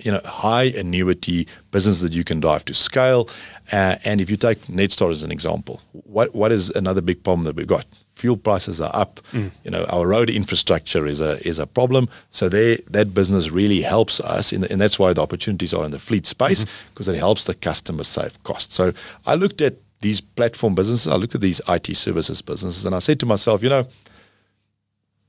you 0.00 0.12
know 0.12 0.20
high 0.24 0.64
annuity 0.64 1.48
businesses 1.70 2.02
that 2.02 2.12
you 2.12 2.24
can 2.24 2.40
drive 2.40 2.64
to 2.66 2.74
scale. 2.74 3.28
Uh, 3.72 3.96
and 4.04 4.20
if 4.20 4.30
you 4.30 4.36
take 4.36 4.66
Netstar 4.66 5.10
as 5.10 5.22
an 5.22 5.32
example, 5.32 5.80
what 5.92 6.34
what 6.34 6.52
is 6.52 6.70
another 6.70 7.00
big 7.00 7.22
problem 7.24 7.44
that 7.44 7.56
we've 7.56 7.66
got? 7.66 7.86
Fuel 8.16 8.36
prices 8.36 8.80
are 8.80 8.94
up. 8.94 9.20
Mm. 9.32 9.50
You 9.64 9.70
know 9.70 9.84
our 9.86 10.06
road 10.06 10.30
infrastructure 10.30 11.06
is 11.06 11.20
a 11.20 11.46
is 11.46 11.58
a 11.58 11.66
problem. 11.66 12.08
So 12.30 12.48
they, 12.48 12.76
that 12.90 13.14
business 13.14 13.50
really 13.50 13.82
helps 13.82 14.20
us, 14.20 14.50
the, 14.50 14.70
and 14.70 14.80
that's 14.80 14.98
why 14.98 15.12
the 15.12 15.22
opportunities 15.22 15.74
are 15.74 15.84
in 15.84 15.90
the 15.90 15.98
fleet 15.98 16.26
space 16.26 16.66
because 16.92 17.06
mm-hmm. 17.06 17.16
it 17.16 17.18
helps 17.18 17.44
the 17.44 17.54
customer 17.54 18.04
save 18.04 18.42
costs. 18.42 18.74
So 18.74 18.92
I 19.26 19.34
looked 19.34 19.60
at 19.60 19.76
these 20.00 20.20
platform 20.20 20.74
businesses. 20.74 21.10
I 21.10 21.16
looked 21.16 21.34
at 21.34 21.40
these 21.40 21.60
IT 21.68 21.96
services 21.96 22.42
businesses, 22.42 22.84
and 22.84 22.94
I 22.94 23.00
said 23.00 23.20
to 23.20 23.26
myself, 23.26 23.62
you 23.62 23.68
know, 23.68 23.86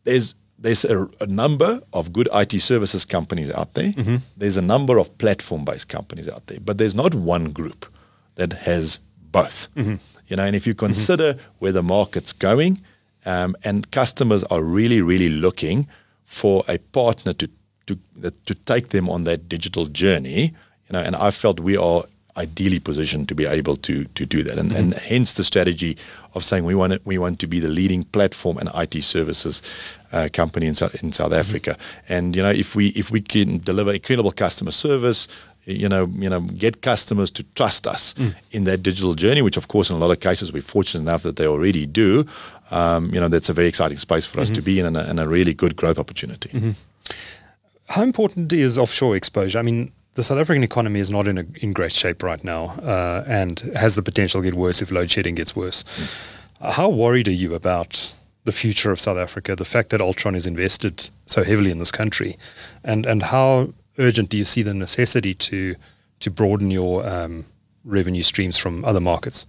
there's 0.04 0.36
there's 0.60 0.86
a, 0.86 1.08
a, 1.20 1.28
number 1.28 1.82
of 1.94 2.12
good 2.12 2.28
IT 2.34 2.60
services 2.62 3.06
companies 3.06 3.52
out 3.52 3.74
there. 3.76 3.92
Mm-hmm. 3.92 4.18
There's 4.36 4.58
a 4.58 4.62
number 4.62 4.98
of 4.98 5.16
platform 5.18 5.66
based 5.66 5.90
companies 5.90 6.28
out 6.28 6.48
there, 6.48 6.60
but 6.60 6.78
there's 6.78 6.96
not 6.96 7.14
one 7.14 7.52
group 7.52 7.86
that 8.36 8.54
has 8.54 9.00
both. 9.32 9.68
Mm-hmm. 9.76 9.96
You 10.28 10.36
know, 10.36 10.44
and 10.44 10.56
if 10.56 10.66
you 10.66 10.74
mm-hmm. 10.74 10.86
consider 10.86 11.34
mm-hmm. 11.34 11.58
where 11.60 11.72
the 11.72 11.84
market's 11.84 12.34
going, 12.34 12.82
um, 13.26 13.56
and 13.64 13.90
customers 13.92 14.44
are 14.46 14.62
really, 14.62 15.02
really 15.02 15.30
looking 15.30 15.88
for 16.26 16.64
a 16.68 16.78
partner 16.78 17.34
to 17.34 17.50
to 17.88 17.98
to 18.46 18.56
take 18.66 18.90
them 18.90 19.10
on 19.10 19.24
that 19.24 19.48
digital 19.48 19.86
journey, 19.86 20.54
you 20.90 20.94
know, 20.94 21.00
and 21.00 21.16
I 21.16 21.32
felt 21.32 21.60
we 21.60 21.78
are 21.78 22.04
ideally 22.36 22.80
positioned 22.80 23.28
to 23.30 23.36
be 23.36 23.46
able 23.46 23.78
to 23.78 24.06
to 24.06 24.26
do 24.26 24.44
that, 24.44 24.58
and, 24.58 24.72
mm-hmm. 24.72 24.80
and 24.80 24.94
hence 24.94 25.34
the 25.34 25.44
strategy 25.44 25.98
of 26.34 26.44
saying 26.44 26.66
we 26.66 26.76
want 26.76 26.94
to, 26.94 27.02
we 27.06 27.18
want 27.18 27.40
to 27.40 27.48
be 27.48 27.60
the 27.60 27.70
leading 27.70 28.04
platform 28.06 28.58
and 28.58 28.70
IT 28.76 29.02
services 29.04 29.62
uh, 30.12 30.30
company 30.34 30.66
in 30.66 30.76
South, 30.76 31.02
in 31.04 31.12
South. 31.12 31.34
Africa. 31.34 31.78
And 32.10 32.36
you 32.36 32.42
know, 32.42 32.50
if 32.50 32.76
we 32.76 32.88
if 32.90 33.12
we 33.12 33.22
can 33.22 33.60
deliver 33.60 33.92
incredible 33.92 34.32
customer 34.32 34.72
service, 34.72 35.28
you 35.68 35.90
know, 35.90 36.06
you 36.18 36.30
know, 36.30 36.42
get 36.42 36.82
customers 36.82 37.30
to 37.32 37.44
trust 37.56 37.88
us 37.88 38.14
mm. 38.14 38.34
in 38.52 38.64
that 38.64 38.82
digital 38.82 39.16
journey, 39.16 39.42
which 39.42 39.58
of 39.58 39.68
course 39.68 39.90
in 39.90 39.96
a 39.96 40.00
lot 40.00 40.12
of 40.12 40.20
cases 40.20 40.54
we're 40.54 40.62
fortunate 40.62 41.02
enough 41.02 41.24
that 41.24 41.36
they 41.36 41.46
already 41.46 41.86
do. 41.86 42.26
Um, 42.72 43.14
you 43.14 43.20
know, 43.20 43.28
that's 43.28 43.50
a 43.50 43.54
very 43.54 43.68
exciting 43.68 43.98
space 43.98 44.26
for 44.26 44.40
us 44.40 44.48
mm-hmm. 44.48 44.56
to 44.56 44.62
be 44.62 44.80
in 44.80 44.86
and 44.86 44.98
a, 44.98 45.10
and 45.10 45.20
a, 45.20 45.28
really 45.28 45.54
good 45.54 45.76
growth 45.76 45.98
opportunity. 46.00 46.50
Mm-hmm. 46.50 46.72
How 47.90 48.04
important 48.04 48.52
is 48.52 48.78
offshore 48.78 49.16
exposure? 49.16 49.60
I 49.60 49.62
mean, 49.62 49.92
the 50.16 50.24
South 50.24 50.38
African 50.38 50.64
economy 50.64 51.00
is 51.00 51.10
not 51.10 51.28
in 51.28 51.38
a, 51.38 51.46
in 51.62 51.72
great 51.72 51.94
shape 51.94 52.24
right 52.24 52.44
now, 52.44 52.66
uh, 52.82 53.24
and 53.26 53.60
has 53.76 53.96
the 53.96 54.02
potential 54.02 54.42
to 54.42 54.46
get 54.46 54.56
worse 54.56 54.82
if 54.82 54.92
load 54.92 55.12
shedding 55.12 55.36
gets 55.36 55.56
worse. 55.56 55.84
Mm. 55.84 56.72
How 56.72 56.90
worried 56.90 57.28
are 57.28 57.40
you 57.44 57.54
about 57.54 58.16
the 58.48 58.54
future 58.54 58.92
of 58.94 59.02
South 59.02 59.18
Africa, 59.18 59.58
the 59.58 59.66
fact 59.66 59.90
that 59.90 60.00
Altron 60.00 60.34
is 60.34 60.46
invested 60.46 61.10
so 61.26 61.44
heavily 61.44 61.70
in 61.70 61.80
this 61.80 61.92
country, 61.92 62.38
and 62.82 63.06
and 63.06 63.22
how 63.22 63.74
urgent 64.00 64.30
do 64.30 64.38
you 64.38 64.46
see 64.46 64.64
the 64.64 64.74
necessity 64.74 65.34
to 65.34 65.76
to 66.22 66.32
broaden 66.32 66.72
your 66.72 67.06
um, 67.06 67.46
revenue 67.84 68.24
streams 68.24 68.58
from 68.58 68.86
other 68.86 69.02
markets? 69.02 69.46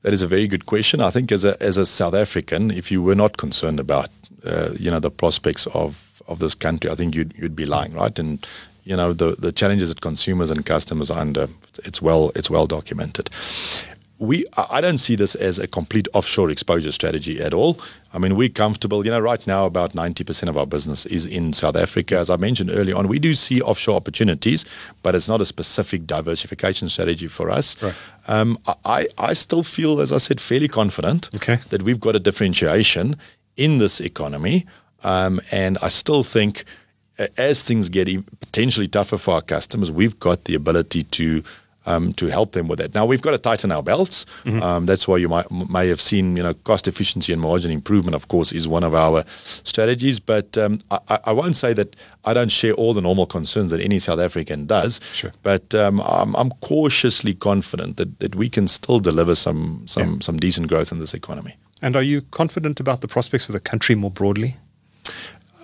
That 0.00 0.14
is 0.14 0.22
a 0.22 0.26
very 0.26 0.48
good 0.48 0.64
question. 0.64 1.02
I 1.02 1.10
think 1.10 1.30
as 1.30 1.44
a 1.44 1.62
as 1.62 1.76
a 1.76 1.84
South 1.84 2.14
African, 2.14 2.70
if 2.70 2.90
you 2.90 3.02
were 3.02 3.14
not 3.14 3.36
concerned 3.36 3.78
about 3.78 4.08
uh, 4.44 4.70
you 4.78 4.90
know 4.90 5.00
the 5.00 5.10
prospects 5.10 5.66
of 5.74 6.22
of 6.26 6.38
this 6.38 6.54
country, 6.54 6.90
I 6.90 6.94
think 6.94 7.14
you'd 7.14 7.34
you'd 7.36 7.54
be 7.54 7.66
lying, 7.66 7.92
right? 7.92 8.18
And 8.18 8.46
you 8.84 8.96
know 8.96 9.12
the 9.12 9.36
the 9.38 9.52
challenges 9.52 9.88
that 9.90 10.00
consumers 10.00 10.50
and 10.50 10.64
customers 10.64 11.10
are 11.10 11.20
under 11.20 11.48
it's 11.84 12.02
well 12.02 12.32
it's 12.34 12.50
well 12.50 12.66
documented 12.66 13.30
we 14.22 14.46
I 14.70 14.80
don't 14.80 14.98
see 14.98 15.16
this 15.16 15.34
as 15.34 15.58
a 15.58 15.66
complete 15.66 16.06
offshore 16.14 16.48
exposure 16.48 16.92
strategy 16.92 17.42
at 17.42 17.52
all. 17.52 17.80
I 18.14 18.18
mean, 18.18 18.36
we're 18.36 18.48
comfortable. 18.48 19.04
You 19.04 19.10
know, 19.10 19.18
right 19.20 19.44
now 19.46 19.66
about 19.66 19.94
90% 19.94 20.48
of 20.48 20.56
our 20.56 20.66
business 20.66 21.06
is 21.06 21.26
in 21.26 21.52
South 21.52 21.76
Africa. 21.76 22.18
As 22.18 22.30
I 22.30 22.36
mentioned 22.36 22.70
earlier 22.70 22.96
on, 22.96 23.08
we 23.08 23.18
do 23.18 23.34
see 23.34 23.60
offshore 23.60 23.96
opportunities, 23.96 24.64
but 25.02 25.14
it's 25.16 25.28
not 25.28 25.40
a 25.40 25.44
specific 25.44 26.06
diversification 26.06 26.88
strategy 26.88 27.26
for 27.26 27.50
us. 27.50 27.82
Right. 27.82 27.94
Um, 28.28 28.58
I, 28.84 29.08
I 29.18 29.32
still 29.32 29.64
feel, 29.64 30.00
as 30.00 30.12
I 30.12 30.18
said, 30.18 30.40
fairly 30.40 30.68
confident 30.68 31.28
okay. 31.34 31.56
that 31.70 31.82
we've 31.82 32.00
got 32.00 32.14
a 32.14 32.20
differentiation 32.20 33.16
in 33.56 33.78
this 33.78 34.00
economy. 34.00 34.66
Um, 35.02 35.40
and 35.50 35.78
I 35.82 35.88
still 35.88 36.22
think 36.22 36.64
as 37.36 37.62
things 37.62 37.88
get 37.88 38.08
potentially 38.40 38.88
tougher 38.88 39.18
for 39.18 39.34
our 39.34 39.42
customers, 39.42 39.90
we've 39.90 40.18
got 40.20 40.44
the 40.44 40.54
ability 40.54 41.04
to 41.04 41.42
um, 41.86 42.12
to 42.14 42.26
help 42.26 42.52
them 42.52 42.68
with 42.68 42.78
that. 42.78 42.94
Now 42.94 43.06
we've 43.06 43.22
got 43.22 43.32
to 43.32 43.38
tighten 43.38 43.72
our 43.72 43.82
belts. 43.82 44.26
Mm-hmm. 44.44 44.62
Um, 44.62 44.86
that's 44.86 45.06
why 45.08 45.16
you 45.16 45.28
might 45.28 45.50
may 45.50 45.88
have 45.88 46.00
seen, 46.00 46.36
you 46.36 46.42
know, 46.42 46.54
cost 46.54 46.88
efficiency 46.88 47.32
and 47.32 47.40
margin 47.40 47.70
improvement. 47.70 48.14
Of 48.14 48.28
course, 48.28 48.52
is 48.52 48.66
one 48.68 48.84
of 48.84 48.94
our 48.94 49.24
strategies. 49.26 50.20
But 50.20 50.56
um, 50.58 50.80
I, 50.90 51.18
I 51.24 51.32
won't 51.32 51.56
say 51.56 51.72
that 51.74 51.96
I 52.24 52.34
don't 52.34 52.50
share 52.50 52.72
all 52.74 52.94
the 52.94 53.00
normal 53.00 53.26
concerns 53.26 53.70
that 53.70 53.80
any 53.80 53.98
South 53.98 54.20
African 54.20 54.66
does. 54.66 55.00
Sure. 55.12 55.32
But 55.42 55.74
um, 55.74 56.00
I'm, 56.00 56.36
I'm 56.36 56.50
cautiously 56.60 57.34
confident 57.34 57.96
that, 57.96 58.20
that 58.20 58.34
we 58.34 58.48
can 58.48 58.68
still 58.68 59.00
deliver 59.00 59.34
some 59.34 59.82
some 59.86 60.20
some 60.20 60.36
decent 60.36 60.68
growth 60.68 60.92
in 60.92 60.98
this 60.98 61.14
economy. 61.14 61.56
And 61.82 61.96
are 61.96 62.02
you 62.02 62.22
confident 62.30 62.78
about 62.80 63.00
the 63.00 63.08
prospects 63.08 63.46
for 63.46 63.52
the 63.52 63.60
country 63.60 63.96
more 63.96 64.10
broadly? 64.10 64.56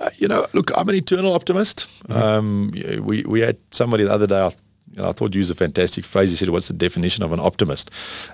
Uh, 0.01 0.11
you 0.17 0.29
know, 0.29 0.47
look, 0.53 0.71
I'm 0.77 0.89
an 0.89 0.95
eternal 0.95 1.33
optimist. 1.33 1.89
Um, 2.09 2.73
we 3.01 3.23
we 3.23 3.41
had 3.41 3.57
somebody 3.71 4.05
the 4.05 4.13
other 4.13 4.27
day. 4.27 4.41
I, 4.41 4.53
you 4.93 5.03
know, 5.03 5.09
I 5.09 5.13
thought 5.13 5.35
you 5.35 5.39
used 5.39 5.51
a 5.51 5.55
fantastic 5.55 6.05
phrase. 6.05 6.31
He 6.31 6.37
said, 6.37 6.51
"What's 6.51 6.69
the 6.69 6.75
definition 6.75 7.23
of 7.25 7.33
an 7.33 7.41
optimist?" 7.41 7.91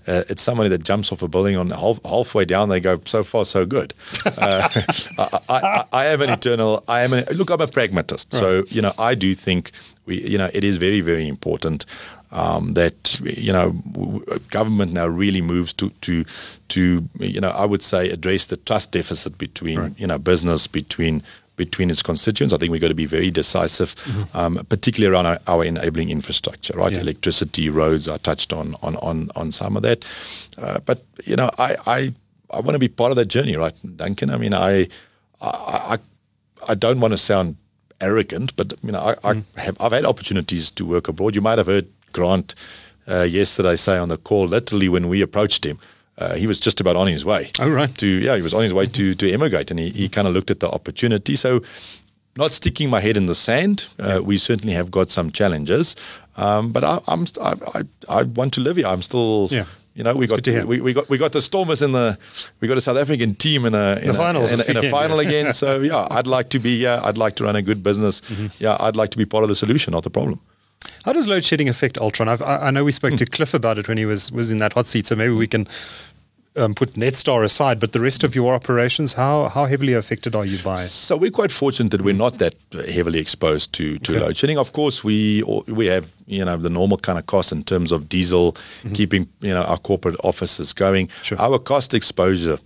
Uh, 0.07 0.23
it's 0.29 0.43
somebody 0.43 0.69
that 0.71 0.83
jumps 0.83 1.13
off 1.13 1.23
a 1.23 1.29
building 1.29 1.57
on 1.57 1.71
half, 1.71 2.03
halfway 2.05 2.45
down. 2.45 2.69
They 2.69 2.81
go, 2.81 3.01
"So 3.05 3.23
far, 3.25 3.45
so 3.45 3.67
good." 3.67 3.95
Uh, 4.37 4.69
I, 5.19 5.39
I, 5.49 5.85
I 5.93 6.05
am 6.07 6.21
an 6.21 6.31
eternal. 6.31 6.83
I 6.89 7.03
am. 7.03 7.13
An, 7.13 7.25
look, 7.33 7.51
I'm 7.51 7.61
a 7.61 7.67
pragmatist. 7.67 8.33
So 8.33 8.65
you 8.69 8.83
know, 8.83 8.93
I 8.99 9.15
do 9.15 9.35
think 9.35 9.71
we. 10.07 10.21
You 10.21 10.39
know, 10.39 10.51
it 10.53 10.65
is 10.65 10.77
very, 10.77 11.01
very 11.01 11.29
important. 11.29 11.87
Um, 12.33 12.75
that 12.75 13.21
you 13.21 13.53
know, 13.53 13.71
government 14.51 14.93
now 14.93 15.07
really 15.07 15.41
moves 15.41 15.73
to 15.75 15.91
to 16.01 16.25
to 16.69 17.09
you 17.21 17.41
know, 17.41 17.51
I 17.51 17.65
would 17.65 17.83
say 17.83 18.11
address 18.11 18.49
the 18.49 18.57
trust 18.57 18.91
deficit 18.93 19.39
between 19.39 19.95
you 19.97 20.07
know 20.07 20.19
business 20.19 20.67
between 20.67 21.23
between 21.57 21.91
its 21.91 22.03
constituents. 22.03 22.53
I 22.53 22.59
think 22.59 22.73
we've 22.73 22.81
got 22.81 22.89
to 22.89 22.95
be 22.95 23.07
very 23.07 23.31
decisive, 23.31 23.95
um, 24.35 24.65
particularly 24.69 25.15
around 25.15 25.27
our, 25.27 25.39
our 25.47 25.65
enabling 25.65 26.11
infrastructure, 26.11 26.77
right? 26.77 26.93
Yeah. 26.93 27.01
Electricity, 27.01 27.69
roads. 27.69 28.09
I 28.09 28.17
touched 28.19 28.53
on 28.53 28.75
on 28.83 28.97
on 28.97 29.31
on 29.37 29.53
some 29.53 29.77
of 29.77 29.83
that, 29.83 30.05
uh, 30.59 30.81
but 30.85 31.05
you 31.25 31.37
know, 31.37 31.51
I 31.59 31.77
I 31.87 32.15
I 32.51 32.61
want 32.61 32.75
to 32.75 32.79
be 32.79 32.89
part 32.89 33.11
of 33.11 33.17
that 33.17 33.27
journey, 33.27 33.57
right, 33.57 33.75
Duncan? 33.97 34.31
I 34.31 34.37
mean, 34.37 34.55
I 34.55 34.89
I 35.41 35.95
I, 35.95 35.99
I 36.69 36.75
don't 36.75 37.01
want 37.01 37.13
to 37.13 37.19
sound 37.19 37.57
arrogant, 38.01 38.55
but 38.57 38.75
you 38.83 38.93
know, 38.93 39.01
I, 39.01 39.31
I 39.31 39.43
have 39.61 39.77
I've 39.81 39.93
had 39.93 40.05
opportunities 40.05 40.71
to 40.73 40.85
work 40.85 41.09
abroad. 41.09 41.35
You 41.35 41.41
might 41.41 41.59
have 41.59 41.67
heard 41.67 41.87
Grant 42.13 42.55
uh, 43.09 43.23
yesterday 43.23 43.77
say 43.77 43.97
on 43.97 44.09
the 44.09 44.17
call, 44.17 44.47
literally 44.47 44.89
when 44.89 45.09
we 45.09 45.23
approached 45.23 45.65
him. 45.65 45.79
Uh, 46.17 46.35
he 46.35 46.47
was 46.47 46.61
just 46.61 46.81
about 46.81 46.97
on 46.97 47.09
his 47.09 47.25
way. 47.25 47.51
Oh, 47.59 47.69
right. 47.69 47.93
To 47.99 48.07
yeah, 48.07 48.37
he 48.37 48.43
was 48.43 48.55
on 48.55 48.63
his 48.63 48.73
way 48.73 48.87
to 48.87 49.15
to 49.15 49.33
emigrate, 49.33 49.71
and 49.71 49.81
he, 49.81 49.91
he 49.91 50.09
kind 50.09 50.29
of 50.29 50.35
looked 50.35 50.51
at 50.51 50.61
the 50.61 50.69
opportunity. 50.69 51.35
So, 51.37 51.61
not 52.37 52.53
sticking 52.53 52.89
my 52.91 53.01
head 53.01 53.17
in 53.17 53.27
the 53.27 53.35
sand. 53.35 53.89
Uh, 53.99 54.21
we 54.23 54.39
certainly 54.39 54.75
have 54.75 54.91
got 54.91 55.11
some 55.11 55.31
challenges, 55.33 55.97
um, 56.37 56.73
but 56.73 56.85
I, 56.85 56.99
I'm 57.09 57.27
I, 57.41 57.55
I 57.75 57.83
I 58.09 58.23
want 58.23 58.53
to 58.55 58.61
live 58.61 58.77
here. 58.77 58.87
I'm 58.87 59.03
still 59.03 59.49
Yeah. 59.51 59.65
You 59.97 60.03
know, 60.03 60.13
we 60.13 60.27
got 60.27 60.43
to 60.43 60.51
hear. 60.51 60.67
we, 60.67 60.81
we 60.81 60.93
got 60.93 61.09
we 61.09 61.19
got 61.19 61.31
the 61.33 61.41
Stormers 61.41 61.81
in 61.81 61.93
the 61.93 62.19
we 62.61 62.67
got 62.67 62.77
a 62.77 62.81
South 62.81 62.97
African 62.97 63.37
team 63.37 63.65
in 63.65 63.75
a 63.77 63.97
in, 64.01 64.07
The 64.09 64.11
a, 64.11 64.15
finals 64.15 64.53
in, 64.53 64.61
a, 64.61 64.65
in 64.65 64.85
a 64.87 64.91
final 64.99 65.21
again. 65.21 65.53
So 65.53 65.81
yeah, 65.83 66.09
I'd 66.11 66.27
like 66.27 66.49
to 66.51 66.59
be 66.59 66.79
yeah, 66.83 67.01
I'd 67.05 67.17
like 67.17 67.37
to 67.37 67.45
run 67.45 67.55
a 67.57 67.63
good 67.63 67.83
business. 67.83 68.21
Mm-hmm. 68.23 68.47
Yeah, 68.59 68.77
I'd 68.81 68.97
like 68.97 69.11
to 69.11 69.19
be 69.19 69.25
part 69.25 69.45
of 69.45 69.49
the 69.49 69.55
solution, 69.55 69.93
not 69.93 70.03
the 70.03 70.11
problem. 70.11 70.41
How 71.05 71.13
does 71.13 71.29
load 71.29 71.45
shedding 71.45 71.69
affect 71.69 71.97
Altron? 71.97 72.29
I've, 72.29 72.43
I, 72.43 72.57
I 72.67 72.71
know 72.71 72.85
we 72.85 72.93
spoke 72.93 73.17
to 73.17 73.27
Cliff 73.27 73.53
about 73.55 73.79
it 73.79 73.89
when 73.89 73.99
he 73.99 74.07
was, 74.07 74.33
was 74.33 74.51
in 74.51 74.59
that 74.59 74.73
hot 74.73 74.87
seat, 74.87 75.07
so 75.07 75.15
maybe 75.15 75.35
we 75.35 75.47
can 75.47 75.69
um, 76.57 76.75
put 76.75 76.95
Netstar 76.95 77.45
aside. 77.45 77.79
But 77.79 77.93
the 77.93 78.01
rest 78.01 78.25
of 78.25 78.35
your 78.35 78.55
operations, 78.55 79.13
how 79.13 79.49
how 79.49 79.67
heavily 79.67 79.93
affected 79.93 80.35
are 80.35 80.47
you 80.47 80.57
by? 80.65 80.77
So 80.77 81.17
we're 81.17 81.31
quite 81.31 81.53
fortunate 81.53 81.91
that 81.91 82.03
we're 82.03 82.15
not 82.15 82.39
that 82.39 82.55
heavily 82.89 83.19
exposed 83.19 83.73
to 83.75 83.99
to 83.99 84.13
Okay. 84.13 84.25
load 84.25 84.37
shedding. 84.37 84.59
Of 84.59 84.73
course, 84.73 85.05
we 85.05 85.43
we 85.67 85.87
have 85.87 86.13
you 86.27 86.45
know 86.45 86.57
the 86.57 86.71
normal 86.71 86.97
kind 86.99 87.19
of 87.19 87.27
costs 87.27 87.53
in 87.53 87.65
terms 87.65 87.93
of 87.93 88.09
diesel, 88.09 88.57
keeping 88.95 89.29
you 89.41 89.53
know 89.53 89.63
our 89.63 89.79
corporate 89.79 90.17
offices 90.25 90.73
going. 90.73 91.09
Mm-hmm. 91.09 91.23
Sure. 91.25 91.41
Our 91.41 91.59
cost 91.59 91.93
exposure 91.93 92.59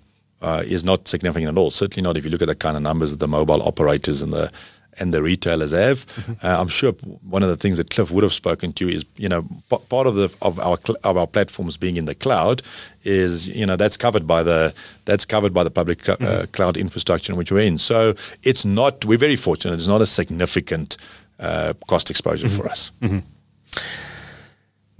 uh, 0.42 0.62
is 0.66 0.84
not 0.84 1.08
significant 1.08 1.48
at 1.50 1.58
all. 1.58 1.70
Certainly 1.70 2.02
not 2.02 2.16
if 2.16 2.24
you 2.24 2.30
look 2.30 2.42
at 2.42 2.48
the 2.48 2.54
kind 2.54 2.76
of 2.76 2.82
numbers 2.82 3.10
that 3.10 3.20
the 3.20 3.28
mobile 3.28 3.62
operators 3.62 4.22
and 4.22 4.32
the 4.32 4.52
and 5.00 5.14
the 5.14 5.22
retailers 5.22 5.70
have. 5.70 6.06
Mm-hmm. 6.06 6.46
Uh, 6.46 6.60
I'm 6.60 6.68
sure 6.68 6.92
one 7.22 7.42
of 7.42 7.48
the 7.48 7.56
things 7.56 7.76
that 7.78 7.90
Cliff 7.90 8.10
would 8.10 8.24
have 8.24 8.32
spoken 8.32 8.72
to 8.74 8.88
is, 8.88 9.04
you 9.16 9.28
know, 9.28 9.42
p- 9.70 9.76
part 9.88 10.06
of 10.06 10.14
the 10.16 10.28
of 10.42 10.58
our 10.58 10.76
cl- 10.84 10.98
of 11.04 11.16
our 11.16 11.26
platforms 11.26 11.76
being 11.76 11.96
in 11.96 12.04
the 12.06 12.14
cloud 12.14 12.62
is, 13.04 13.48
you 13.48 13.64
know, 13.66 13.76
that's 13.76 13.96
covered 13.96 14.26
by 14.26 14.42
the 14.42 14.74
that's 15.04 15.24
covered 15.24 15.52
by 15.54 15.62
the 15.62 15.70
public 15.70 16.04
cl- 16.04 16.18
uh, 16.20 16.46
cloud 16.52 16.76
infrastructure 16.76 17.32
in 17.32 17.38
which 17.38 17.52
we're 17.52 17.66
in. 17.66 17.78
So 17.78 18.14
it's 18.42 18.64
not. 18.64 19.04
We're 19.04 19.18
very 19.18 19.36
fortunate. 19.36 19.74
It's 19.74 19.86
not 19.86 20.00
a 20.00 20.06
significant 20.06 20.96
uh, 21.38 21.74
cost 21.86 22.10
exposure 22.10 22.48
for 22.48 22.66
us. 22.68 22.90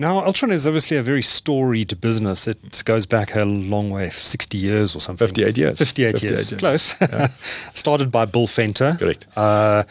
Now, 0.01 0.21
Altron 0.25 0.53
is 0.53 0.65
obviously 0.65 0.97
a 0.97 1.03
very 1.03 1.23
storied 1.23 2.01
business. 2.01 2.47
It 2.47 2.83
goes 2.85 3.05
back 3.05 3.35
a 3.35 3.45
long 3.45 3.91
way, 3.91 4.11
60 4.11 4.57
years 4.57 4.95
or 4.95 5.01
something. 5.01 5.27
58 5.27 5.59
years. 5.59 5.79
58, 5.79 6.13
58 6.13 6.23
years. 6.31 6.51
years. 6.53 6.61
Close. 6.61 6.95
Started 7.75 8.13
by 8.13 8.25
Bill 8.25 8.47
Venter. 8.47 8.97
Correct. 8.97 9.27
Uh, 9.37 9.83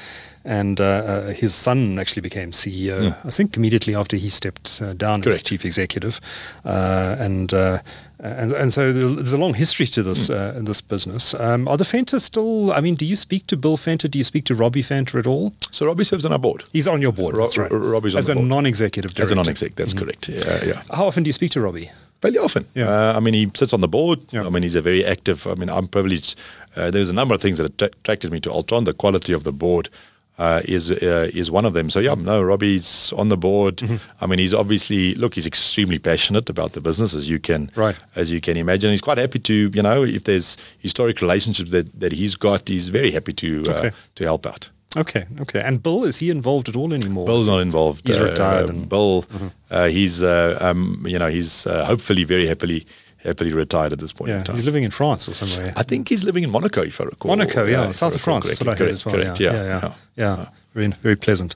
and 0.45 0.79
uh, 0.79 0.83
uh, 0.83 1.27
his 1.33 1.53
son 1.53 1.99
actually 1.99 2.21
became 2.21 2.51
CEO, 2.51 3.13
I 3.25 3.29
think, 3.29 3.57
immediately 3.57 3.95
after 3.95 4.15
he 4.15 4.29
stepped 4.29 4.81
uh, 4.81 4.93
down 4.93 5.27
as 5.27 5.41
Hmm. 5.41 5.45
Chief 5.45 5.65
executive. 5.65 6.21
Uh, 6.63 7.17
and, 7.19 7.53
uh, 7.53 7.79
and 8.19 8.51
and 8.53 8.71
so 8.73 8.91
there's 8.93 9.33
a 9.33 9.37
long 9.37 9.53
history 9.53 9.85
to 9.87 10.03
this 10.03 10.27
Hmm. 10.27 10.33
uh, 10.33 10.51
in 10.59 10.65
this 10.65 10.81
business. 10.81 11.33
Um, 11.35 11.67
are 11.67 11.77
the 11.77 11.83
Venter 11.83 12.19
still? 12.19 12.71
I 12.73 12.81
mean, 12.81 12.95
do 12.95 13.05
you 13.05 13.15
speak 13.15 13.45
to 13.47 13.57
Bill 13.57 13.77
Venter? 13.77 14.07
Do 14.07 14.17
you 14.17 14.23
speak 14.23 14.45
to 14.45 14.55
Robbie 14.55 14.81
Venter 14.81 15.19
at 15.19 15.27
all? 15.27 15.53
So 15.71 15.85
Robbie 15.85 16.03
serves 16.03 16.25
on 16.25 16.31
our 16.33 16.39
board. 16.39 16.63
He's 16.73 16.87
on 16.87 17.01
your 17.01 17.13
board. 17.13 17.35
Ro- 17.35 17.43
that's 17.45 17.57
right. 17.57 17.71
Ro- 17.71 17.79
Robbie's 17.91 18.15
on 18.15 18.19
as 18.19 18.25
the 18.27 18.31
a 18.33 18.35
board. 18.35 18.47
non-executive 18.47 19.11
director. 19.13 19.23
As 19.23 19.31
a 19.31 19.35
non-exec, 19.35 19.75
that's 19.75 19.93
correct. 19.93 20.29
Yeah, 20.29 20.63
yeah. 20.65 20.81
How 20.91 21.05
often 21.05 21.23
do 21.23 21.27
you 21.27 21.33
speak 21.33 21.51
to 21.51 21.61
Robbie? 21.61 21.89
Fairly 22.21 22.39
often. 22.39 22.65
Yeah. 22.73 22.89
Uh, 22.89 23.13
I 23.15 23.19
mean, 23.19 23.35
he 23.35 23.51
sits 23.53 23.73
on 23.73 23.81
the 23.81 23.87
board. 23.87 24.19
Yeah. 24.31 24.45
I 24.45 24.49
mean, 24.49 24.63
he's 24.63 24.75
a 24.75 24.81
very 24.81 25.05
active. 25.05 25.45
I 25.45 25.53
mean, 25.53 25.69
I'm 25.69 25.87
privileged. 25.87 26.35
Uh, 26.75 26.89
there's 26.89 27.09
a 27.11 27.13
number 27.13 27.35
of 27.35 27.41
things 27.41 27.59
that 27.59 27.79
attracted 27.81 28.31
me 28.31 28.39
to 28.39 28.49
Altron. 28.49 28.85
The 28.85 28.93
quality 28.93 29.33
of 29.33 29.43
the 29.43 29.51
board 29.51 29.89
uh, 30.37 30.61
is 30.65 30.91
uh, 30.91 31.29
is 31.33 31.49
one 31.49 31.65
of 31.65 31.73
them. 31.73 31.89
So 31.89 31.99
yeah, 31.99 32.15
no, 32.15 32.41
Robbie's 32.43 33.11
on 33.13 33.29
the 33.29 33.37
board. 33.37 33.77
Mm-hmm. 33.77 33.95
I 34.21 34.27
mean, 34.27 34.39
he's 34.39 34.53
obviously 34.53 35.15
look. 35.15 35.33
He's 35.35 35.47
extremely 35.47 35.99
passionate 35.99 36.49
about 36.49 36.73
the 36.73 36.81
business, 36.81 37.13
as 37.15 37.27
you 37.29 37.39
can 37.39 37.71
Right. 37.75 37.95
as 38.15 38.31
you 38.31 38.39
can 38.41 38.57
imagine. 38.57 38.91
He's 38.91 39.01
quite 39.01 39.17
happy 39.17 39.39
to, 39.39 39.53
you 39.73 39.81
know, 39.81 40.03
if 40.03 40.23
there's 40.23 40.57
historic 40.79 41.21
relationships 41.21 41.71
that, 41.71 41.99
that 41.99 42.11
he's 42.13 42.35
got, 42.35 42.67
he's 42.69 42.89
very 42.89 43.11
happy 43.11 43.33
to 43.33 43.63
uh, 43.67 43.71
Okay. 43.73 43.91
to 44.15 44.23
help 44.23 44.45
out. 44.45 44.69
Okay, 44.95 45.25
okay. 45.41 45.61
And 45.61 45.83
Bill, 45.83 46.05
is 46.05 46.17
he 46.17 46.29
involved 46.29 46.69
at 46.69 46.75
all 46.75 46.93
anymore? 46.93 47.25
Bill's 47.25 47.47
not 47.47 47.59
involved. 47.59 48.07
He's 48.07 48.17
Uh, 48.21 48.23
retired 48.29 48.65
uh, 48.65 48.69
and- 48.69 48.77
Mm-hmm. 48.79 48.87
Bill, 48.89 49.25
uh, 49.69 49.87
he's 49.89 50.23
uh, 50.23 50.57
um, 50.61 51.03
you 51.07 51.19
know 51.19 51.29
he's 51.29 51.67
uh, 51.67 51.83
hopefully 51.85 52.23
very 52.23 52.47
happily 52.47 52.85
happily 53.23 53.51
retired 53.53 53.93
at 53.93 53.99
this 53.99 54.13
point 54.13 54.29
Yeah, 54.29 54.37
in 54.39 54.43
time. 54.43 54.55
he's 54.55 54.65
living 54.65 54.83
in 54.83 54.91
France 54.91 55.27
or 55.27 55.33
somewhere. 55.33 55.73
I 55.75 55.83
think 55.83 56.09
he's 56.09 56.23
living 56.23 56.43
in 56.43 56.49
Monaco, 56.49 56.81
if 56.83 56.99
I 57.01 57.05
recall. 57.05 57.29
Monaco, 57.35 57.65
yeah, 57.65 57.81
Uh, 57.81 57.91
south 57.93 58.15
of 58.15 58.21
France. 58.21 58.45
That's 58.47 58.59
what 58.59 58.67
I 58.67 58.71
heard 58.71 58.77
correctly. 58.77 58.93
as 58.93 59.05
well. 59.05 59.15
Correct, 59.15 59.39
yeah, 59.39 59.51
correct, 59.51 59.83
yeah, 60.15 60.25
yeah, 60.25 60.35
yeah. 60.37 60.49
Very, 60.73 60.87
very 61.01 61.15
pleasant. 61.15 61.55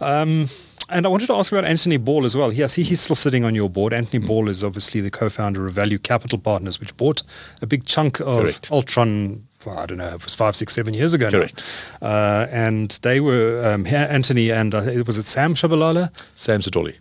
Um, 0.00 0.48
and 0.88 1.06
I 1.06 1.08
wanted 1.08 1.26
to 1.28 1.34
ask 1.34 1.52
about 1.52 1.64
Anthony 1.64 1.96
Ball 1.98 2.24
as 2.24 2.36
well. 2.36 2.52
Yes, 2.52 2.74
he, 2.74 2.82
he's 2.82 3.00
still 3.00 3.14
sitting 3.16 3.44
on 3.44 3.54
your 3.54 3.70
board. 3.70 3.92
Mm. 3.92 3.96
Anthony 3.98 4.26
Ball 4.26 4.48
is 4.48 4.64
obviously 4.64 5.00
the 5.00 5.10
co-founder 5.10 5.66
of 5.66 5.72
Value 5.72 5.98
Capital 5.98 6.38
Partners, 6.38 6.80
which 6.80 6.96
bought 6.96 7.22
a 7.62 7.66
big 7.66 7.86
chunk 7.86 8.20
of 8.20 8.42
Correct. 8.42 8.70
Altron. 8.70 9.42
Well, 9.64 9.78
I 9.78 9.86
don't 9.86 9.98
know, 9.98 10.08
it 10.14 10.24
was 10.24 10.34
five, 10.34 10.56
six, 10.56 10.72
seven 10.74 10.94
years 10.94 11.12
ago. 11.14 11.26
now. 11.28 11.38
Correct. 11.38 11.64
Uh, 12.00 12.46
and 12.50 12.90
they 13.02 13.20
were 13.20 13.62
um, 13.72 13.86
Anthony 13.86 14.50
and 14.50 14.74
uh, 14.74 14.82
was 15.06 15.18
it 15.18 15.26
Sam 15.26 15.54
Shabalala? 15.54 16.10
Sam 16.34 16.60
Sithole. 16.60 16.94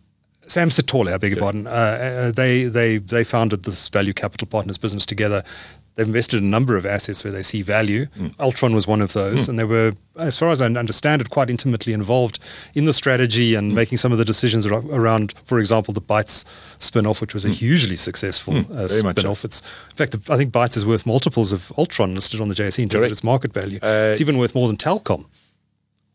Sam 0.50 0.70
Sithole, 0.70 1.14
I 1.14 1.18
beg 1.18 1.32
your 1.32 1.40
pardon. 1.40 1.68
Uh, 1.68 1.70
uh, 1.70 2.32
they 2.32 2.64
they 2.66 2.98
they 2.98 3.24
founded 3.24 3.64
this 3.64 3.88
Value 3.90 4.14
Capital 4.14 4.48
Partners 4.48 4.78
business 4.78 5.06
together. 5.06 5.44
They've 5.96 6.08
invested 6.08 6.38
in 6.38 6.46
a 6.46 6.48
number 6.48 6.78
of 6.78 6.86
assets 6.86 7.26
where 7.26 7.34
they 7.34 7.44
see 7.44 7.62
value. 7.62 8.06
Mm. 8.18 8.34
Altron 8.38 8.74
was 8.74 8.88
one 8.88 9.02
of 9.02 9.12
those, 9.12 9.50
and 9.50 9.60
they 9.60 9.66
were, 9.66 9.96
as 10.18 10.40
far 10.40 10.50
as 10.50 10.62
I 10.62 10.66
understand 10.66 11.20
it, 11.22 11.30
quite 11.30 11.50
intimately 11.50 11.92
involved 11.92 12.40
in 12.74 12.86
the 12.86 12.94
strategy 12.94 13.52
Mm. 13.52 13.58
and 13.58 13.76
making 13.76 13.98
some 13.98 14.14
of 14.14 14.18
the 14.18 14.24
decisions 14.24 14.66
around, 14.66 15.34
for 15.46 15.60
example, 15.60 15.94
the 15.94 16.00
Bytes 16.02 16.46
spin-off, 16.80 17.20
which 17.20 17.34
was 17.34 17.44
a 17.44 17.50
hugely 17.50 17.98
successful 17.98 18.56
uh, 18.56 18.62
Mm. 18.62 18.68
Very 18.78 18.88
so. 18.90 19.10
spin-off. 19.12 19.44
It's, 19.44 19.62
in 19.92 19.96
fact, 19.98 20.16
I 20.30 20.38
think 20.38 20.54
Bytes 20.54 20.78
is 20.78 20.86
worth 20.86 21.06
multiples 21.06 21.52
of 21.52 21.72
Altron 21.78 22.16
listed 22.16 22.40
on 22.40 22.48
the 22.48 22.56
JSE 22.56 22.82
in 22.84 22.88
terms 22.90 23.04
of 23.04 23.12
its 23.12 23.24
market 23.24 23.54
value. 23.54 23.80
Uh, 23.84 24.10
it's 24.12 24.22
even 24.22 24.38
worth 24.38 24.56
more 24.56 24.68
than 24.68 24.78
Telkom. 24.78 25.26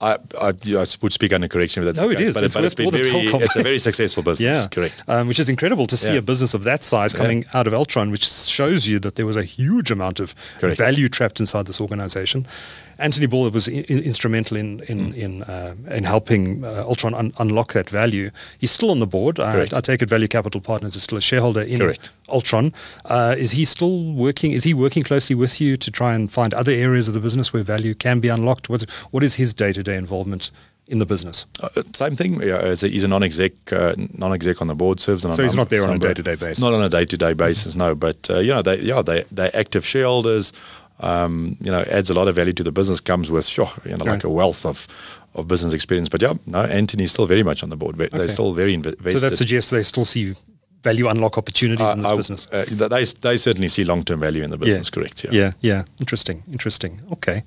I, 0.01 0.19
I, 0.41 0.53
yeah, 0.65 0.81
I 0.81 0.87
would 1.01 1.13
speak 1.13 1.33
under 1.33 1.49
correction 1.49 1.83
if 1.83 1.87
that's 1.87 1.99
No, 2.01 2.11
it 2.11 2.19
case, 2.19 2.29
is. 2.29 2.35
But, 2.35 2.45
It's 2.45 2.55
but 2.55 2.65
it's 2.65 2.75
been 2.75 2.91
very, 2.91 3.09
it's 3.09 3.57
a 3.57 3.63
very 3.63 3.79
successful 3.79 4.23
business. 4.31 4.63
Yeah, 4.63 4.67
correct. 4.69 5.03
Um, 5.09 5.29
which 5.29 5.39
is 5.39 5.49
incredible 5.49 5.87
to 5.87 5.97
see 5.97 6.13
Yeah. 6.13 6.19
a 6.19 6.23
business 6.23 6.53
of 6.53 6.65
that 6.65 6.83
size 6.83 7.15
coming 7.15 7.45
out 7.55 7.67
of 7.67 7.73
Altron, 7.73 8.11
which 8.11 8.27
shows 8.31 8.87
you 8.87 8.99
that 8.99 9.15
there 9.15 9.25
was 9.25 9.37
a 9.37 9.45
huge 9.45 9.91
amount 9.91 10.21
of 10.21 10.35
Correct. 10.59 10.77
value 10.79 11.09
trapped 11.09 11.41
inside 11.41 11.67
this 11.67 11.81
organization. 11.81 12.47
Anthony 12.99 13.27
Ball 13.27 13.51
was 13.51 13.69
in- 13.69 13.85
instrumental 14.05 14.57
in 14.57 14.81
in 14.89 15.13
Mm. 15.13 15.15
in, 15.17 15.43
uh, 15.43 15.75
in 15.91 16.05
helping 16.05 16.65
uh, 16.65 16.85
Altron 16.87 17.15
un- 17.15 17.33
unlock 17.39 17.73
that 17.73 17.91
value. 17.91 18.31
He's 18.59 18.71
still 18.71 18.91
on 18.91 18.99
the 19.01 19.07
board. 19.07 19.39
I, 19.41 19.63
I 19.73 19.81
take 19.81 20.03
it 20.03 20.09
Value 20.09 20.29
Capital 20.29 20.61
Partners 20.61 20.95
is 20.97 21.03
still 21.03 21.19
a 21.19 21.21
shareholder 21.21 21.63
in 21.63 21.79
Correct. 21.81 22.11
Altron. 22.29 22.73
Uh, 23.05 23.35
is 23.39 23.53
he 23.53 23.65
still 23.65 24.13
working? 24.15 24.53
Is 24.53 24.65
he 24.65 24.75
working 24.75 25.03
closely 25.05 25.35
with 25.37 25.61
you 25.61 25.77
to 25.77 25.91
try 25.91 26.15
and 26.15 26.31
find 26.33 26.55
other 26.55 26.73
areas 26.73 27.09
of 27.09 27.15
the 27.15 27.21
business 27.21 27.53
where 27.53 27.63
value 27.65 27.95
can 27.95 28.21
be 28.21 28.29
unlocked? 28.29 28.69
What's, 28.69 28.85
what 29.11 29.23
is 29.23 29.35
his 29.35 29.53
day 29.55 29.73
to 29.73 29.83
day 29.83 29.97
involvement 29.97 30.51
in 30.87 30.99
the 30.99 31.07
business? 31.07 31.47
Uh, 31.63 31.69
same 31.95 32.15
thing. 32.17 32.41
Yeah, 32.43 32.61
a, 32.61 32.77
he's 32.77 33.05
a 33.05 33.09
non-exec, 33.09 33.53
uh, 33.73 33.95
non-exec 34.19 34.61
on 34.61 34.69
the 34.69 34.75
board, 34.75 35.01
serves 35.01 35.25
on. 35.25 35.33
So 35.33 35.43
he's 35.43 35.55
not 35.57 35.69
there 35.71 35.83
on 35.89 35.95
a 35.95 35.99
day-to-day 35.99 36.37
basis. 36.37 36.61
Not 36.61 36.75
on 36.75 36.83
a 36.83 36.89
day-to-day 36.89 37.33
basis, 37.35 37.75
no. 37.75 37.95
But 37.95 38.29
uh, 38.31 38.39
you 38.39 38.53
know, 38.55 38.63
they 38.63 38.81
yeah 38.81 39.03
they 39.03 39.25
they 39.33 39.51
active 39.55 39.85
shareholders. 39.87 40.53
Um, 41.01 41.57
you 41.61 41.71
know, 41.73 41.83
adds 41.91 42.09
a 42.11 42.15
lot 42.15 42.29
of 42.29 42.37
value 42.37 42.53
to 42.53 42.63
the 42.63 42.73
business. 42.73 43.01
Comes 43.01 43.31
with 43.31 43.47
sure, 43.47 43.71
you 43.85 43.97
know, 43.97 44.05
like 44.05 44.25
a 44.25 44.31
wealth 44.31 44.65
of 44.65 44.87
of 45.35 45.49
business 45.49 45.73
experience. 45.75 46.09
But 46.09 46.23
yeah, 46.23 46.35
no, 46.47 46.61
Anthony's 46.61 47.11
still 47.13 47.27
very 47.27 47.43
much 47.43 47.63
on 47.65 47.69
the 47.71 47.77
board. 47.77 47.97
They're 47.97 48.09
Okay. 48.15 48.29
still 48.29 48.53
very 48.55 48.73
invested. 48.75 49.13
So 49.13 49.19
that 49.29 49.37
suggests 49.37 49.71
they 49.71 49.83
still 49.83 50.05
see 50.05 50.35
value 50.85 51.09
unlock 51.09 51.37
opportunities 51.39 51.91
in 51.93 52.03
this 52.03 52.11
I- 52.11 52.17
business. 52.17 52.47
uh, 52.53 52.65
they 52.89 53.05
they 53.21 53.37
certainly 53.39 53.69
see 53.69 53.85
long-term 53.85 54.21
value 54.21 54.45
in 54.45 54.51
the 54.51 54.57
business. 54.59 54.91
Correct. 54.91 55.25
Yeah. 55.25 55.33
Yeah, 55.33 55.53
yeah. 55.61 55.85
Interesting, 55.99 56.43
interesting. 56.53 57.01
Okay. 57.11 57.43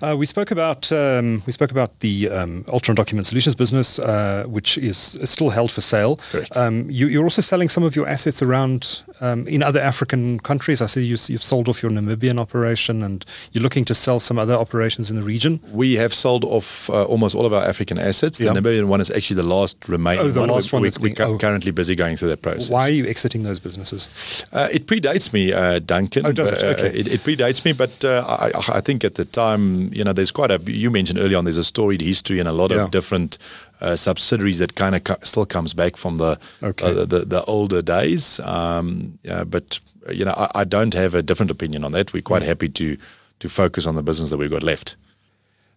Uh, 0.00 0.16
we 0.16 0.26
spoke 0.26 0.50
about 0.52 0.92
um, 0.92 1.42
we 1.44 1.52
spoke 1.52 1.70
about 1.72 1.98
the 2.00 2.28
um, 2.30 2.62
Altron 2.64 2.94
Document 2.94 3.26
Solutions 3.26 3.54
business, 3.56 3.98
uh, 3.98 4.44
which 4.46 4.78
is, 4.78 5.16
is 5.16 5.28
still 5.30 5.50
held 5.50 5.72
for 5.72 5.80
sale. 5.80 6.20
Um, 6.54 6.88
you, 6.88 7.08
you're 7.08 7.24
also 7.24 7.42
selling 7.42 7.68
some 7.68 7.82
of 7.82 7.96
your 7.96 8.06
assets 8.06 8.40
around 8.40 9.02
um, 9.20 9.46
in 9.48 9.62
other 9.62 9.80
African 9.80 10.38
countries. 10.38 10.80
I 10.80 10.86
see 10.86 11.04
you, 11.04 11.16
you've 11.26 11.42
sold 11.42 11.68
off 11.68 11.82
your 11.82 11.90
Namibian 11.90 12.38
operation, 12.38 13.02
and 13.02 13.24
you're 13.52 13.62
looking 13.62 13.84
to 13.86 13.94
sell 13.94 14.20
some 14.20 14.38
other 14.38 14.54
operations 14.54 15.10
in 15.10 15.16
the 15.16 15.22
region. 15.22 15.58
We 15.72 15.94
have 15.96 16.14
sold 16.14 16.44
off 16.44 16.88
uh, 16.90 17.04
almost 17.04 17.34
all 17.34 17.44
of 17.44 17.52
our 17.52 17.64
African 17.64 17.98
assets. 17.98 18.38
The 18.38 18.44
Yeah. 18.44 18.52
Namibian 18.52 18.84
one 18.86 19.00
is 19.00 19.10
actually 19.10 19.36
the 19.36 19.42
last 19.56 19.88
remaining 19.88 20.24
Oh, 20.26 20.28
the 20.30 20.40
one. 20.40 20.48
last 20.50 20.72
we, 20.72 20.76
one. 20.76 20.82
We, 20.82 20.90
we're 21.00 21.14
being- 21.14 21.28
oh. 21.28 21.38
currently 21.38 21.72
busy 21.72 21.96
going 21.96 22.16
through 22.16 22.28
that 22.28 22.42
process. 22.42 22.70
Why 22.70 22.82
are 22.82 22.90
you 22.90 23.06
exiting 23.06 23.42
those 23.42 23.58
businesses? 23.58 24.44
Uh, 24.52 24.68
it 24.70 24.86
predates 24.86 25.32
me, 25.32 25.52
uh, 25.52 25.80
Duncan. 25.80 26.24
Oh, 26.26 26.32
does 26.32 26.52
it? 26.52 26.62
Uh, 26.62 26.68
Okay. 26.68 26.98
it, 27.00 27.08
it 27.08 27.20
predates 27.24 27.64
me, 27.64 27.72
but 27.72 28.04
uh, 28.04 28.24
I, 28.28 28.76
I 28.76 28.80
think 28.80 29.02
at 29.02 29.14
the 29.16 29.24
time, 29.24 29.87
you 29.92 30.04
know, 30.04 30.12
there's 30.12 30.30
quite 30.30 30.50
a. 30.50 30.58
You 30.70 30.90
mentioned 30.90 31.18
earlier 31.18 31.38
on, 31.38 31.44
there's 31.44 31.56
a 31.56 31.64
storied 31.64 32.00
history 32.00 32.38
and 32.40 32.48
a 32.48 32.52
lot 32.52 32.70
Yeah. 32.70 32.84
of 32.84 32.90
different 32.90 33.38
uh, 33.80 33.96
subsidiaries 33.96 34.58
that 34.58 34.74
kind 34.74 34.94
of 34.94 35.04
co- 35.04 35.16
still 35.22 35.46
comes 35.46 35.74
back 35.74 35.96
from 35.96 36.16
the 36.16 36.38
Okay. 36.62 36.86
uh, 36.86 37.04
the, 37.04 37.24
the, 37.24 37.42
older 37.44 37.82
days. 37.82 38.40
Um, 38.40 39.18
but 39.46 39.80
uh, 40.08 40.12
you 40.12 40.24
know, 40.24 40.34
I, 40.36 40.50
I 40.62 40.64
don't 40.64 40.94
have 40.94 41.14
a 41.14 41.22
different 41.22 41.50
opinion 41.50 41.84
on 41.84 41.92
that. 41.92 42.12
We're 42.12 42.22
quite 42.22 42.42
Hmm. 42.42 42.48
happy 42.48 42.68
to 42.70 42.96
to 43.40 43.48
focus 43.48 43.86
on 43.86 43.94
the 43.94 44.02
business 44.02 44.30
that 44.30 44.36
we've 44.38 44.50
got 44.50 44.62
left. 44.62 44.96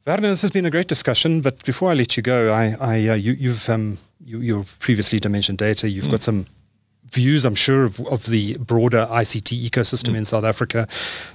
Werner, 0.06 0.30
this 0.30 0.42
has 0.42 0.50
been 0.52 0.66
a 0.66 0.72
great 0.72 0.88
discussion, 0.88 1.42
but 1.42 1.64
before 1.64 1.92
I 1.92 1.94
let 1.94 2.18
you 2.18 2.24
go, 2.24 2.52
I, 2.52 2.76
I 2.80 3.08
uh, 3.10 3.14
you, 3.14 3.34
you've 3.34 3.70
um, 3.70 4.00
you, 4.26 4.66
previously 4.80 5.20
Dimension 5.20 5.56
Data. 5.56 5.88
You've 5.88 6.10
got 6.10 6.22
some 6.22 6.48
views, 7.12 7.46
I'm 7.46 7.56
sure, 7.56 7.84
of, 7.84 8.00
of 8.08 8.26
the 8.26 8.58
broader 8.58 9.08
ICT 9.10 9.70
ecosystem 9.70 10.16
in 10.16 10.26
South 10.26 10.44
Africa, 10.44 10.88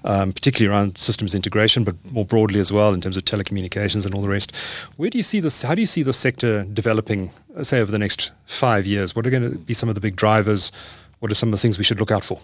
um, 0.05 0.33
particularly 0.33 0.75
around 0.75 0.99
systems 0.99 1.35
integration, 1.35 1.85
but 1.85 1.95
more 2.11 2.25
broadly 2.25 2.61
as 2.61 2.73
well 2.73 2.95
in 2.95 3.01
terms 3.01 3.17
of 3.17 3.25
telecommunications 3.25 4.07
and 4.07 4.15
all 4.15 4.23
the 4.23 4.29
rest. 4.29 4.55
Where 4.97 5.11
do 5.11 5.19
you 5.19 5.25
see 5.25 5.41
this? 5.41 5.63
How 5.63 5.75
do 5.75 5.81
you 5.81 5.87
see 5.87 6.03
the 6.03 6.13
sector 6.13 6.65
developing, 6.65 7.31
uh, 7.57 7.63
say, 7.63 7.81
over 7.81 7.93
the 7.93 7.99
next 7.99 8.33
five 8.47 8.87
years? 8.87 9.15
What 9.15 9.27
are 9.27 9.31
going 9.31 9.51
to 9.51 9.59
be 9.59 9.75
some 9.75 9.89
of 9.89 9.95
the 9.95 10.01
big 10.01 10.17
drivers? 10.17 10.73
What 11.21 11.31
are 11.31 11.35
some 11.35 11.49
of 11.49 11.53
the 11.53 11.59
things 11.59 11.79
we 11.79 11.85
should 11.85 12.01
look 12.01 12.11
out 12.11 12.25
for? 12.25 12.41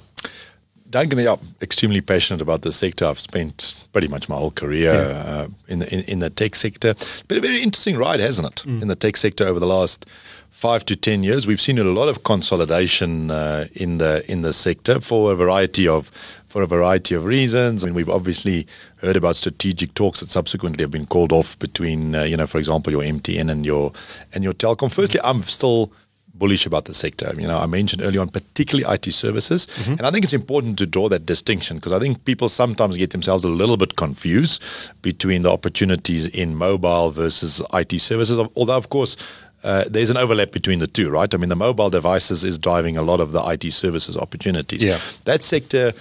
Duncan, 0.93 1.19
yeah, 1.19 1.37
extremely 1.63 2.03
passionate 2.03 2.43
about 2.43 2.63
the 2.63 2.71
sector. 2.71 3.07
I've 3.07 3.19
spent 3.19 3.75
pretty 3.93 4.09
much 4.09 4.29
my 4.29 4.37
whole 4.37 4.51
career 4.51 4.93
uh, 4.93 5.49
in, 5.67 5.79
the, 5.81 5.93
in 5.93 6.01
in 6.05 6.19
the 6.21 6.31
tech 6.31 6.55
sector. 6.55 6.91
It's 6.91 7.23
been 7.23 7.39
a 7.39 7.41
very 7.41 7.63
interesting 7.63 7.97
ride, 7.97 8.21
hasn't 8.21 8.47
it? 8.47 8.67
In 8.83 8.89
the 8.89 8.97
tech 8.97 9.17
sector 9.17 9.45
over 9.47 9.59
the 9.59 9.67
last 9.67 10.07
five 10.51 10.85
to 10.85 10.95
ten 10.95 11.23
years, 11.25 11.47
we've 11.47 11.63
seen 11.63 11.79
a 11.79 11.85
lot 11.85 12.09
of 12.09 12.25
consolidation 12.25 13.31
uh, 13.31 13.67
in 13.75 13.99
the 13.99 14.23
in 14.31 14.43
the 14.43 14.53
sector 14.53 15.01
for 15.01 15.33
a 15.33 15.35
variety 15.35 15.89
of 15.89 16.11
for 16.47 16.61
a 16.61 16.67
variety 16.67 17.15
of 17.15 17.25
reasons. 17.25 17.83
I 17.83 17.87
mean, 17.87 17.95
we've 17.95 18.11
obviously 18.11 18.67
heard 18.97 19.17
about 19.17 19.37
strategic 19.37 19.95
talks 19.95 20.21
that 20.21 20.29
subsequently 20.29 20.83
have 20.83 20.91
been 20.91 21.07
called 21.07 21.33
off 21.33 21.59
between, 21.59 22.15
uh, 22.15 22.25
you 22.25 22.37
know, 22.37 22.47
for 22.47 22.59
example, 22.59 22.93
your 22.93 23.03
MTN 23.03 23.51
and 23.51 23.65
your 23.65 23.93
and 24.35 24.45
your 24.45 24.53
Telkom. 24.53 24.93
Firstly, 24.93 25.21
I'm 25.25 25.43
still 25.43 25.91
bullish 26.35 26.67
about 26.67 26.87
the 26.87 26.95
sector. 26.95 27.33
You 27.37 27.47
know, 27.47 27.59
I 27.59 27.67
mentioned 27.67 28.03
early 28.03 28.19
on, 28.19 28.29
particularly 28.29 28.93
IT 28.95 29.13
services, 29.13 29.69
and 29.87 30.03
I 30.03 30.11
think 30.11 30.25
it's 30.25 30.33
important 30.33 30.79
to 30.79 30.87
draw 30.87 31.09
that 31.09 31.27
distinction 31.27 31.77
because 31.77 31.93
I 31.93 31.99
think 31.99 32.25
people 32.25 32.49
sometimes 32.49 32.97
get 32.97 33.11
themselves 33.11 33.45
a 33.45 33.49
little 33.49 33.77
bit 33.77 33.97
confused 33.97 34.63
between 35.03 35.43
the 35.43 35.51
opportunities 35.51 36.27
in 36.27 36.57
mobile 36.57 37.11
versus 37.11 37.63
IT 37.73 38.01
services. 38.01 38.39
Although, 38.57 38.77
of 38.77 38.89
course. 38.89 39.17
Uh, 39.65 39.85
there's 39.89 40.11
an 40.11 40.17
overlap 40.17 40.51
between 40.51 40.81
the 40.81 40.89
two, 40.89 41.09
right? 41.09 41.33
I 41.33 41.37
mean, 41.37 41.49
the 41.49 41.55
mobile 41.55 41.89
devices 41.89 42.43
is 42.43 42.59
driving 42.59 42.97
a 42.97 43.03
lot 43.03 43.21
of 43.21 43.31
the 43.31 43.41
IT 43.47 43.71
services 43.73 44.17
opportunities. 44.17 44.85
Yeah. 44.85 44.99
That 45.23 45.45
sector, 45.45 45.93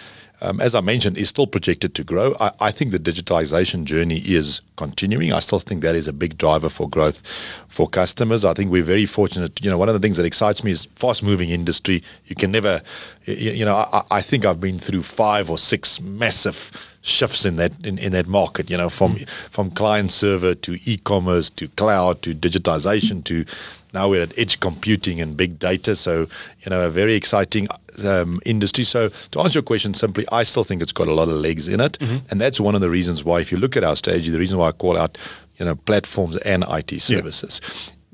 um, 0.41 0.59
as 0.59 0.75
I 0.75 0.81
mentioned, 0.81 1.17
is 1.17 1.29
still 1.29 1.47
projected 1.47 1.93
to 1.95 2.03
grow. 2.03 2.35
I, 2.39 2.51
I 2.59 2.71
think 2.71 2.91
the 2.91 2.99
digitalization 2.99 3.83
journey 3.83 4.19
is 4.19 4.61
continuing. 4.75 5.31
I 5.33 5.39
still 5.39 5.59
think 5.59 5.81
that 5.81 5.95
is 5.95 6.07
a 6.07 6.13
big 6.13 6.37
driver 6.37 6.69
for 6.69 6.89
growth 6.89 7.25
for 7.67 7.87
customers. 7.87 8.43
I 8.43 8.53
think 8.53 8.71
we're 8.71 8.83
very 8.83 9.05
fortunate. 9.05 9.63
You 9.63 9.69
know, 9.69 9.77
one 9.77 9.89
of 9.89 9.93
the 9.93 9.99
things 9.99 10.17
that 10.17 10.25
excites 10.25 10.63
me 10.63 10.71
is 10.71 10.85
fast-moving 10.95 11.49
industry. 11.49 12.03
You 12.25 12.35
can 12.35 12.51
never, 12.51 12.81
you, 13.25 13.51
you 13.51 13.65
know, 13.65 13.75
I, 13.75 14.03
I 14.11 14.21
think 14.21 14.45
I've 14.45 14.59
been 14.59 14.79
through 14.79 15.03
five 15.03 15.49
or 15.49 15.57
six 15.57 16.01
massive 16.01 16.71
shifts 17.01 17.45
in 17.45 17.55
that 17.57 17.73
in, 17.85 17.97
in 17.97 18.11
that 18.13 18.27
market. 18.27 18.69
You 18.69 18.77
know, 18.77 18.89
from 18.89 19.15
from 19.49 19.71
client 19.71 20.11
server 20.11 20.55
to 20.55 20.77
e-commerce 20.85 21.49
to 21.51 21.67
cloud 21.69 22.21
to 22.23 22.33
digitization 22.33 23.23
to 23.25 23.45
now 23.93 24.09
we're 24.09 24.21
at 24.21 24.37
edge 24.39 24.59
computing 24.59 25.19
and 25.19 25.35
big 25.35 25.59
data. 25.59 25.95
So 25.95 26.27
you 26.63 26.69
know, 26.69 26.85
a 26.85 26.89
very 26.89 27.13
exciting 27.13 27.67
um, 28.05 28.39
industry. 28.45 28.83
So 28.83 29.09
to 29.09 29.39
answer 29.39 29.57
your 29.57 29.63
question 29.63 29.93
simply, 29.93 30.25
I 30.31 30.43
still 30.43 30.63
think 30.63 30.81
it's 30.81 30.93
got 30.93 31.07
a 31.07 31.13
lot 31.13 31.29
of 31.29 31.35
legs 31.35 31.67
in 31.67 31.79
it, 31.79 31.97
and 32.29 32.41
that's 32.41 32.59
one 32.59 32.75
of 32.75 32.81
the 32.81 32.89
reasons 32.89 33.23
why, 33.23 33.39
if 33.41 33.51
you 33.51 33.57
look 33.57 33.77
at 33.77 33.83
our 33.83 33.95
strategy, 33.95 34.29
the 34.29 34.39
reason 34.39 34.57
why 34.57 34.69
I 34.69 34.71
call 34.71 34.97
out 34.97 35.17
you 35.57 35.65
know 35.65 35.75
platforms 35.75 36.37
and 36.37 36.63
IT 36.69 36.99
services 37.01 37.61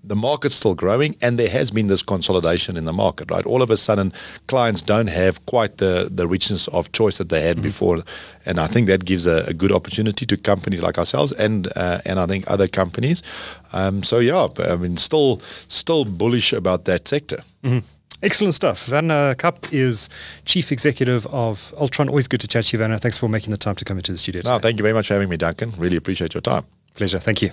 the 0.08 0.16
market's 0.16 0.56
still 0.56 0.76
growing 0.76 1.16
and 1.22 1.38
there 1.38 1.50
has 1.50 1.72
been 1.72 1.88
this 1.88 2.02
consolidation 2.02 2.78
in 2.78 2.86
the 2.86 2.94
market, 2.94 3.30
right? 3.32 3.46
All 3.46 3.62
of 3.62 3.70
a 3.70 3.78
sudden, 3.78 4.14
clients 4.48 4.82
don't 4.82 5.08
have 5.08 5.46
quite 5.46 5.78
the, 5.78 6.10
the 6.12 6.28
richness 6.28 6.68
of 6.70 6.92
choice 6.92 7.18
that 7.18 7.30
they 7.30 7.42
had 7.42 7.62
before. 7.62 8.04
And 8.46 8.60
I 8.60 8.68
think 8.68 8.88
that 8.88 9.06
gives 9.06 9.28
a, 9.28 9.44
a 9.48 9.54
good 9.54 9.72
opportunity 9.72 10.26
to 10.26 10.38
companies 10.38 10.82
like 10.82 10.98
ourselves 10.98 11.32
and 11.34 11.68
uh, 11.76 12.00
and 12.06 12.20
I 12.20 12.26
think 12.26 12.46
other 12.48 12.68
companies. 12.68 13.24
Um, 13.74 14.04
so, 14.04 14.20
yeah, 14.20 14.48
I 14.60 14.78
mean, 14.78 14.98
still, 14.98 15.42
still 15.68 16.06
bullish 16.06 16.54
about 16.54 16.86
that 16.86 17.08
sector. 17.08 17.44
Excellent 18.24 18.56
stuff. 18.56 18.90
Werner 18.90 19.36
Kapp 19.36 19.72
is 19.72 20.10
Chief 20.46 20.72
Executive 20.72 21.28
of 21.28 21.74
Altron. 21.78 22.10
Always 22.10 22.28
good 22.28 22.42
to 22.42 22.48
chat 22.48 22.66
to 22.66 22.78
you, 22.78 22.82
Werner. 22.82 22.98
Thanks 22.98 23.20
for 23.20 23.30
making 23.30 23.52
the 23.52 23.58
time 23.58 23.76
to 23.76 23.86
come 23.86 23.98
into 23.98 24.12
the 24.12 24.18
studio. 24.18 24.42
No, 24.44 24.58
thank 24.58 24.78
you 24.78 24.84
very 24.84 24.94
much 24.94 25.08
for 25.08 25.14
having 25.14 25.30
me, 25.30 25.38
Duncan. 25.38 25.74
Really 25.78 25.98
appreciate 25.98 26.34
your 26.34 26.42
time. 26.42 26.64
Pleasure. 26.96 27.20
Thank 27.20 27.42
you. 27.44 27.52